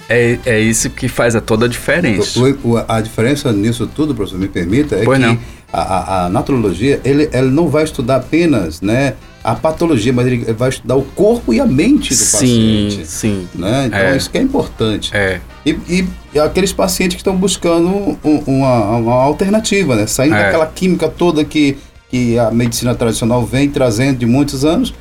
é, 0.07 0.37
é 0.45 0.59
isso 0.59 0.87
que 0.91 1.07
faz 1.07 1.35
a 1.35 1.41
toda 1.41 1.65
a 1.65 1.67
diferença. 1.67 2.39
O- 2.39 2.73
o- 2.73 2.85
a 2.87 3.01
diferença 3.01 3.51
nisso 3.51 3.87
tudo, 3.87 4.13
professor, 4.13 4.37
me 4.39 4.47
permita, 4.47 4.97
é 4.97 5.03
Pois 5.03 5.19
que 5.19 5.25
não. 5.25 5.39
A, 5.73 5.81
a, 5.81 6.25
a 6.25 6.29
naturologia, 6.29 7.01
ele, 7.03 7.27
ela 7.31 7.49
não 7.49 7.67
vai 7.69 7.83
estudar 7.85 8.17
apenas 8.17 8.81
né, 8.81 9.15
a 9.43 9.55
patologia, 9.55 10.13
mas 10.13 10.27
ele 10.27 10.53
vai 10.53 10.69
estudar 10.69 10.95
o 10.95 11.01
corpo 11.01 11.51
e 11.51 11.59
a 11.59 11.65
mente 11.65 12.09
do 12.09 12.15
Sim, 12.15 12.31
paciente. 12.31 13.07
sim. 13.07 13.47
Né? 13.55 13.85
Então, 13.87 13.99
É. 13.99 14.15
isso 14.15 14.29
que 14.29 14.37
é 14.37 14.41
importante. 14.43 15.09
É, 15.11 15.41
E, 15.65 15.71
e- 15.89 16.07
e 16.35 16.39
aqueles 16.39 16.71
pacientes 16.71 17.15
que 17.15 17.21
estão 17.21 17.35
buscando 17.35 17.87
um- 18.23 18.43
uma, 18.45 18.95
uma 18.97 19.13
alternativa, 19.15 19.95
né? 19.95 20.05
Saindo 20.05 20.35
É. 20.35 20.43
daquela 20.45 20.67
química 20.67 21.07
toda 21.09 21.43
que, 21.43 21.77
que 22.09 22.37
a 22.39 22.51
medicina 22.51 22.95
tradicional 22.95 23.45
vem 23.45 23.69
trazendo 23.69 24.19
de 24.19 24.25
muitos 24.25 24.65
anos. 24.65 24.93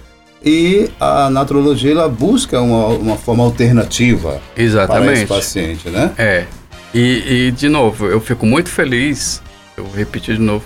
E 0.44 0.88
a 1.00 1.28
naturologia, 1.28 1.90
ela 1.90 2.08
busca 2.08 2.60
uma, 2.60 2.86
uma 2.88 3.16
forma 3.16 3.42
alternativa 3.42 4.40
para 4.54 4.62
esse 4.62 4.62
exatamente. 4.62 5.26
paciente, 5.26 5.88
né? 5.88 6.12
É. 6.16 6.46
E, 6.94 7.48
e, 7.48 7.50
de 7.50 7.68
novo, 7.68 8.06
eu 8.06 8.20
fico 8.20 8.46
muito 8.46 8.68
feliz, 8.68 9.42
eu 9.76 9.84
vou 9.84 9.94
repetir 9.94 10.36
de 10.36 10.40
novo, 10.40 10.64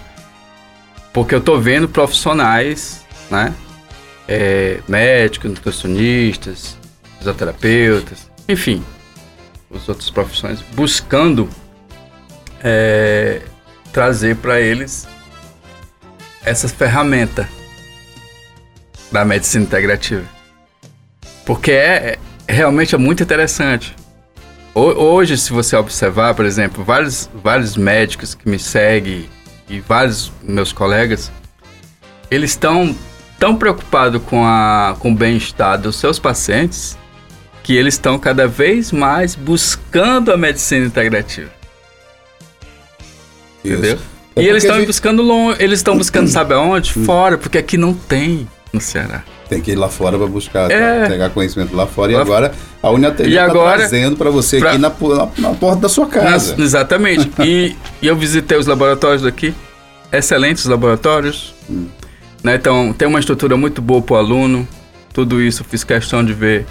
porque 1.13 1.35
eu 1.35 1.41
tô 1.41 1.59
vendo 1.59 1.89
profissionais, 1.89 3.03
né? 3.31 3.53
É, 4.29 4.79
médicos, 4.87 5.51
nutricionistas, 5.51 6.77
fisioterapeutas, 7.19 8.31
enfim, 8.49 8.85
as 9.75 9.89
outras 9.89 10.11
profissões, 10.11 10.61
buscando 10.75 11.49
é, 12.63 13.41
trazer 13.93 14.37
para 14.37 14.61
eles 14.61 15.09
essa 16.45 16.69
ferramenta 16.69 17.49
da 19.11 19.25
medicina 19.25 19.65
integrativa. 19.65 20.25
Porque 21.45 21.71
é, 21.73 22.19
é- 22.49 22.53
realmente 22.53 22.95
é 22.95 22.99
muito 22.99 23.23
interessante. 23.23 23.95
Ho- 24.75 24.81
Hoje, 25.15 25.37
se 25.37 25.53
você 25.53 25.77
observar, 25.77 26.35
por 26.35 26.45
exemplo, 26.45 26.83
vários, 26.85 27.29
vários 27.35 27.77
médicos 27.77 28.35
que 28.35 28.49
me 28.49 28.59
seguem 28.59 29.29
e 29.69 29.81
vários 29.81 30.33
meus 30.43 30.73
colegas, 30.73 31.31
eles 32.31 32.51
estão 32.51 32.97
tão 33.39 33.57
preocupados 33.57 34.23
com, 34.23 34.45
a, 34.47 34.97
com 34.99 35.13
o 35.13 35.15
bem-estar 35.15 35.79
dos 35.79 35.97
seus 35.97 36.19
pacientes 36.19 36.97
que 37.63 37.77
eles 37.77 37.95
estão 37.95 38.19
cada 38.19 38.49
vez 38.49 38.91
mais 38.91 39.35
buscando 39.35 40.33
a 40.33 40.37
medicina 40.37 40.87
integrativa, 40.87 41.51
entendeu? 43.65 43.99
É 44.35 44.43
E 44.43 44.49
eles 44.49 44.63
estão 44.65 44.77
gente 44.79 44.87
buscando 44.87 45.23
longe, 45.23 45.63
eles 45.63 45.79
estão 45.79 45.97
buscando, 45.97 46.29
sabe 46.29 46.55
aonde? 46.55 46.93
Fora, 46.93 47.37
porque 47.37 47.59
aqui 47.59 47.77
não 47.77 47.93
tem 47.93 48.49
no 48.73 48.81
Ceará. 48.81 49.23
Tem 49.49 49.61
que 49.61 49.73
ir 49.73 49.75
lá 49.77 49.89
fora 49.89 50.17
para 50.17 50.27
buscar, 50.27 50.71
É. 50.71 51.03
tá? 51.03 51.09
pegar 51.11 51.31
conhecimento 51.31 51.77
lá 51.77 51.87
fora. 51.87 52.13
E 52.13 52.15
Lá- 52.15 52.23
agora 52.23 52.53
a 52.83 52.91
Uniatec 52.91 53.29
está 53.29 53.45
agora- 53.45 53.79
trazendo 53.81 54.17
para 54.17 54.31
você 54.31 54.59
pra- 54.59 54.71
aqui 54.71 54.79
na, 54.79 54.89
na, 54.89 55.29
na 55.51 55.55
porta 55.55 55.83
da 55.83 55.89
sua 55.91 56.07
casa. 56.07 56.53
Nas- 56.53 56.59
exatamente. 56.59 57.31
e, 57.45 57.77
e 58.01 58.07
eu 58.07 58.17
visitei 58.17 58.57
os 58.57 58.67
laboratórios 58.67 59.21
daqui, 59.23 59.53
excelentes 60.11 60.65
laboratórios. 60.65 61.55
Né? 62.43 62.55
Então, 62.57 62.95
tem 62.95 63.07
uma 63.07 63.21
estrutura 63.21 63.57
muito 63.57 63.83
boa 63.83 64.01
para 64.01 64.15
o 64.15 64.17
aluno. 64.17 64.67
Tudo 65.13 65.43
isso 65.43 65.63
fiz 65.65 65.85
questão 65.85 66.25
de 66.25 66.33
ver 66.33 66.65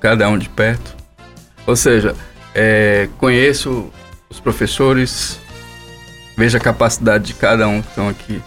cada 0.00 0.28
um 0.28 0.36
de 0.36 0.48
perto. 0.48 0.96
Ou 1.64 1.76
seja, 1.76 2.14
é, 2.52 3.08
conheço 3.18 3.86
os 4.28 4.40
professores, 4.40 5.38
vejo 6.36 6.56
a 6.56 6.60
capacidade 6.60 7.24
de 7.24 7.34
cada 7.34 7.66
um 7.66 7.80
que 7.80 7.88
estão 7.88 8.08
aqui. 8.08 8.42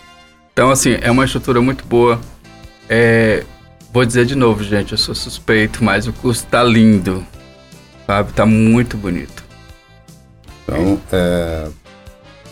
Então, 0.53 0.69
assim, 0.69 0.97
é 1.01 1.09
uma 1.09 1.25
estrutura 1.25 1.61
muito 1.61 1.85
boa. 1.85 2.19
É, 2.87 3.43
vou 3.91 4.05
dizer 4.05 4.25
de 4.25 4.35
novo, 4.35 4.63
gente, 4.63 4.91
eu 4.91 4.97
sou 4.97 5.15
suspeito, 5.15 5.83
mas 5.83 6.07
o 6.07 6.13
curso 6.13 6.45
tá 6.45 6.63
lindo, 6.63 7.25
sabe? 8.05 8.33
Tá 8.33 8.45
muito 8.45 8.97
bonito. 8.97 9.43
Então, 10.63 10.99
é, 11.11 11.67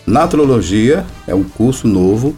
Naturologia 0.06 1.06
é 1.28 1.36
um 1.36 1.44
curso 1.44 1.86
novo 1.86 2.38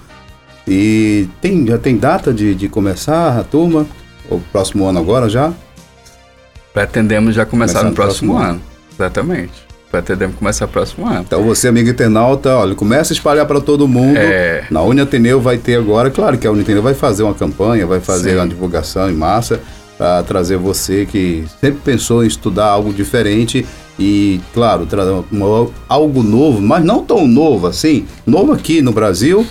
e 0.68 1.30
tem, 1.40 1.68
já 1.68 1.78
tem 1.78 1.98
data 1.98 2.34
de, 2.34 2.56
de 2.56 2.68
começar 2.68 3.38
a 3.38 3.44
turma? 3.44 3.86
O 4.30 4.40
próximo 4.40 4.86
ano 4.86 5.00
agora 5.00 5.30
já? 5.30 5.54
Pretendemos 6.74 7.36
já 7.36 7.46
começar 7.46 7.80
Começar 7.80 7.90
no 7.90 7.96
próximo, 7.96 8.34
próximo 8.34 8.52
ano. 8.52 8.62
Exatamente. 8.94 9.69
Pretendemos 9.92 10.36
começar 10.36 10.68
próximo 10.68 11.08
ano. 11.08 11.22
Então 11.26 11.44
você, 11.44 11.68
amigo 11.68 11.90
internauta, 11.90 12.56
olha, 12.56 12.76
começa 12.76 13.12
a 13.12 13.16
espalhar 13.16 13.46
para 13.46 13.60
todo 13.60 13.88
mundo. 13.88 14.18
É. 14.18 14.66
Na 14.70 14.84
Uniateneu 14.84 15.42
vai 15.42 15.58
ter 15.58 15.76
agora, 15.78 16.12
claro 16.12 16.38
que 16.38 16.46
a 16.46 16.52
Uniateneu 16.52 16.84
vai 16.84 16.94
fazer 16.94 17.24
uma 17.24 17.34
campanha, 17.34 17.88
vai 17.88 18.00
fazer 18.00 18.32
Sim. 18.32 18.36
uma 18.38 18.48
divulgação 18.48 19.10
em 19.10 19.16
massa 19.16 19.60
para 19.98 20.24
trazer 20.24 20.58
você 20.58 21.06
que 21.06 21.44
sempre 21.60 21.82
pensou 21.84 22.24
em 22.24 22.28
estudar 22.28 22.68
algo 22.68 22.94
diferente 22.94 23.66
e, 24.00 24.40
claro, 24.54 24.86
trazer 24.86 25.12
algo 25.90 26.24
novo, 26.24 26.62
mas 26.62 26.86
não 26.86 27.04
tão 27.04 27.28
novo 27.28 27.68
assim, 27.68 28.06
novo 28.26 28.54
aqui 28.54 28.82
no 28.82 28.94
Brasil, 28.94 29.46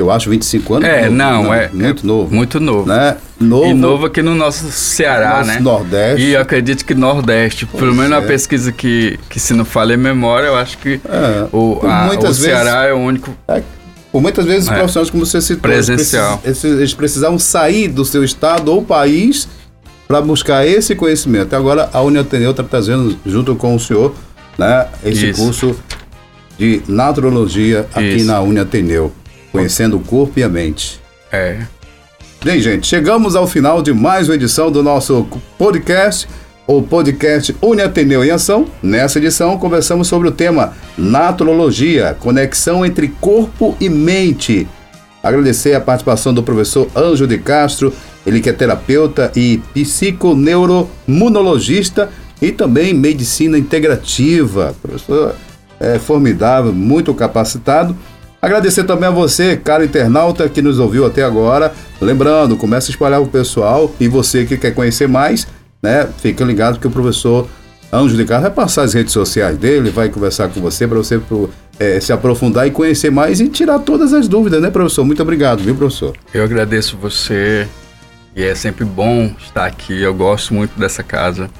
que 0.00 0.02
eu 0.02 0.10
acho 0.10 0.30
25 0.30 0.74
anos. 0.76 0.88
É, 0.88 1.02
novo, 1.10 1.14
não, 1.14 1.54
é. 1.54 1.68
muito 1.72 2.04
é 2.04 2.06
novo, 2.06 2.34
Muito 2.34 2.58
novo. 2.60 2.88
né? 2.88 3.16
Novo, 3.38 3.66
E 3.66 3.74
novo 3.74 4.06
aqui 4.06 4.22
no 4.22 4.34
nosso 4.34 4.70
Ceará, 4.72 5.36
nosso 5.38 5.48
né? 5.48 5.60
Nordeste. 5.60 6.22
E 6.22 6.32
eu 6.32 6.40
acredito 6.40 6.84
que 6.86 6.94
Nordeste, 6.94 7.66
pelo 7.66 7.78
Pois 7.80 7.94
menos 7.94 8.10
na 8.10 8.16
é. 8.18 8.20
pesquisa 8.26 8.72
que, 8.72 9.18
que 9.28 9.38
se 9.38 9.52
não 9.52 9.64
falha 9.64 9.92
em 9.94 9.98
memória, 9.98 10.46
eu 10.46 10.56
acho 10.56 10.78
que 10.78 11.00
É, 11.04 11.46
o, 11.52 11.80
a- 11.86 12.06
o 12.16 12.20
vezes- 12.22 12.38
Ceará 12.38 12.84
é 12.86 12.92
o 12.94 12.96
único. 12.98 13.34
É, 13.46 13.62
por 14.10 14.20
muitas 14.22 14.44
vezes 14.46 14.64
os 14.64 14.72
É. 14.72 14.76
profissionais, 14.78 15.10
como 15.10 15.24
você 15.26 15.40
citou, 15.40 15.70
eles 15.70 15.86
Presencial. 15.86 16.38
precis- 16.38 16.64
eles, 16.64 16.78
eles 16.78 16.94
precisavam 16.94 17.38
sair 17.38 17.88
do 17.88 18.04
seu 18.04 18.24
estado 18.24 18.70
ou 18.72 18.82
país 18.82 19.46
para 20.08 20.20
buscar 20.22 20.66
esse 20.66 20.94
conhecimento. 20.94 21.54
Agora 21.54 21.88
a 21.92 22.00
Uniateneu 22.00 22.50
está 22.52 22.62
trazendo, 22.62 23.16
junto 23.26 23.54
com 23.54 23.74
o 23.74 23.78
senhor, 23.80 24.14
né, 24.58 24.86
esse 25.04 25.28
Isso. 25.30 25.40
curso 25.42 25.76
de 26.58 26.82
naturologia 26.88 27.86
aqui 27.94 28.16
Isso. 28.16 28.26
na 28.26 28.40
Uniateneu, 28.40 29.12
conhecendo 29.52 29.96
o 29.96 30.00
corpo 30.00 30.38
e 30.38 30.42
a 30.42 30.48
mente. 30.48 31.00
É. 31.32 31.60
Bem, 32.42 32.58
gente, 32.60 32.86
chegamos 32.86 33.36
ao 33.36 33.46
final 33.46 33.82
de 33.82 33.92
mais 33.92 34.26
uma 34.28 34.34
edição 34.34 34.70
do 34.70 34.82
nosso 34.82 35.28
podcast, 35.58 36.26
o 36.66 36.80
podcast 36.80 37.54
Uniateneu 37.60 38.24
em 38.24 38.30
Ação. 38.30 38.66
Nessa 38.82 39.18
edição, 39.18 39.58
conversamos 39.58 40.08
sobre 40.08 40.28
o 40.28 40.32
tema 40.32 40.72
Naturologia, 40.96 42.16
conexão 42.18 42.86
entre 42.86 43.08
corpo 43.20 43.76
e 43.78 43.90
mente. 43.90 44.66
Agradecer 45.22 45.74
a 45.74 45.80
participação 45.80 46.32
do 46.32 46.42
professor 46.42 46.88
Anjo 46.96 47.26
de 47.26 47.36
Castro, 47.36 47.92
ele 48.26 48.40
que 48.40 48.48
é 48.48 48.54
terapeuta 48.54 49.30
e 49.36 49.60
psiconeuromunologista 49.74 52.08
e 52.40 52.50
também 52.50 52.94
medicina 52.94 53.58
integrativa. 53.58 54.74
Professor 54.80 55.34
é 55.78 55.98
formidável, 55.98 56.72
muito 56.72 57.12
capacitado. 57.12 57.94
Agradecer 58.42 58.84
também 58.84 59.08
a 59.08 59.12
você, 59.12 59.56
caro 59.56 59.84
internauta, 59.84 60.48
que 60.48 60.62
nos 60.62 60.78
ouviu 60.78 61.04
até 61.04 61.22
agora. 61.22 61.72
Lembrando, 62.00 62.56
comece 62.56 62.90
a 62.90 62.92
espalhar 62.92 63.20
o 63.20 63.26
pessoal 63.26 63.94
e 64.00 64.08
você 64.08 64.46
que 64.46 64.56
quer 64.56 64.74
conhecer 64.74 65.06
mais, 65.06 65.46
né? 65.82 66.08
Fique 66.18 66.42
ligado 66.42 66.78
que 66.78 66.86
o 66.86 66.90
professor 66.90 67.46
Anjo 67.92 68.16
de 68.16 68.24
Carlos 68.24 68.48
vai 68.48 68.54
passar 68.54 68.82
as 68.82 68.94
redes 68.94 69.12
sociais 69.12 69.58
dele, 69.58 69.90
vai 69.90 70.08
conversar 70.08 70.48
com 70.48 70.60
você 70.60 70.86
para 70.86 70.96
você 70.96 71.20
é, 71.78 71.98
se 71.98 72.12
aprofundar 72.12 72.66
e 72.66 72.70
conhecer 72.70 73.10
mais 73.10 73.40
e 73.40 73.48
tirar 73.48 73.80
todas 73.80 74.12
as 74.12 74.28
dúvidas, 74.28 74.62
né, 74.62 74.70
professor? 74.70 75.04
Muito 75.04 75.20
obrigado, 75.22 75.62
viu, 75.62 75.74
professor? 75.74 76.16
Eu 76.32 76.44
agradeço 76.44 76.96
você 76.96 77.66
e 78.36 78.44
é 78.44 78.54
sempre 78.54 78.84
bom 78.84 79.34
estar 79.38 79.66
aqui. 79.66 80.00
Eu 80.00 80.14
gosto 80.14 80.54
muito 80.54 80.78
dessa 80.78 81.02
casa. 81.02 81.50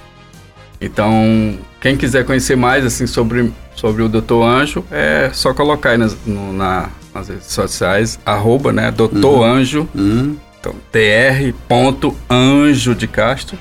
Então, 0.81 1.59
quem 1.81 1.97
quiser 1.97 2.25
conhecer 2.25 2.57
mais 2.57 2.87
assim 2.87 3.07
sobre, 3.07 3.53
sobre 3.81 4.03
o 4.03 4.09
Doutor 4.09 4.45
Anjo, 4.45 4.85
é 4.91 5.31
só 5.33 5.55
colocar 5.55 5.91
aí 5.91 5.97
nas, 5.97 6.15
no, 6.27 6.53
na, 6.53 6.91
nas 7.15 7.29
redes 7.29 7.47
sociais, 7.47 8.19
arroba, 8.27 8.73
né, 8.73 8.91
Doutor 8.91 9.39
uhum. 9.39 9.45
Anjo, 9.45 9.89
uhum. 9.95 10.37
então, 10.61 10.75
tr.anjo 10.93 12.95
de 12.95 13.09
Castro. 13.09 13.59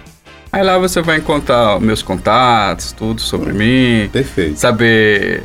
Aí 0.51 0.61
lá 0.61 0.77
você 0.77 1.01
vai 1.01 1.19
encontrar 1.19 1.79
meus 1.79 2.01
contatos, 2.01 2.91
tudo 2.91 3.21
sobre 3.21 3.53
mim. 3.53 4.09
Perfeito. 4.11 4.59
Saber 4.59 5.43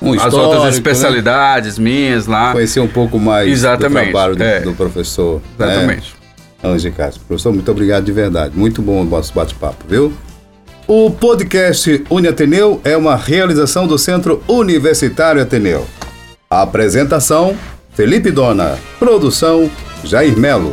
um 0.00 0.12
as 0.12 0.32
outras 0.32 0.64
né? 0.64 0.68
especialidades 0.68 1.78
né? 1.78 1.84
minhas 1.84 2.26
lá. 2.26 2.52
Conhecer 2.52 2.80
um 2.80 2.88
pouco 2.88 3.18
mais 3.18 3.50
Exatamente, 3.50 4.08
do 4.08 4.12
trabalho 4.12 4.36
do, 4.36 4.44
é. 4.44 4.60
do 4.60 4.74
professor. 4.74 5.40
Né? 5.58 5.66
Exatamente. 5.66 6.14
Né? 6.62 6.70
Anjo 6.70 6.90
de 6.90 6.94
Castro. 6.94 7.22
Professor, 7.26 7.52
muito 7.52 7.70
obrigado 7.70 8.04
de 8.04 8.12
verdade. 8.12 8.56
Muito 8.56 8.82
bom 8.82 9.00
o 9.00 9.04
nosso 9.04 9.32
bate-papo, 9.32 9.84
viu? 9.88 10.12
O 10.90 11.10
podcast 11.10 12.02
Uniateneu 12.08 12.80
é 12.82 12.96
uma 12.96 13.14
realização 13.14 13.86
do 13.86 13.98
Centro 13.98 14.42
Universitário 14.48 15.42
Ateneu. 15.42 15.86
apresentação: 16.48 17.54
Felipe 17.92 18.30
Dona. 18.30 18.78
Produção: 18.98 19.70
Jair 20.02 20.34
Melo. 20.38 20.72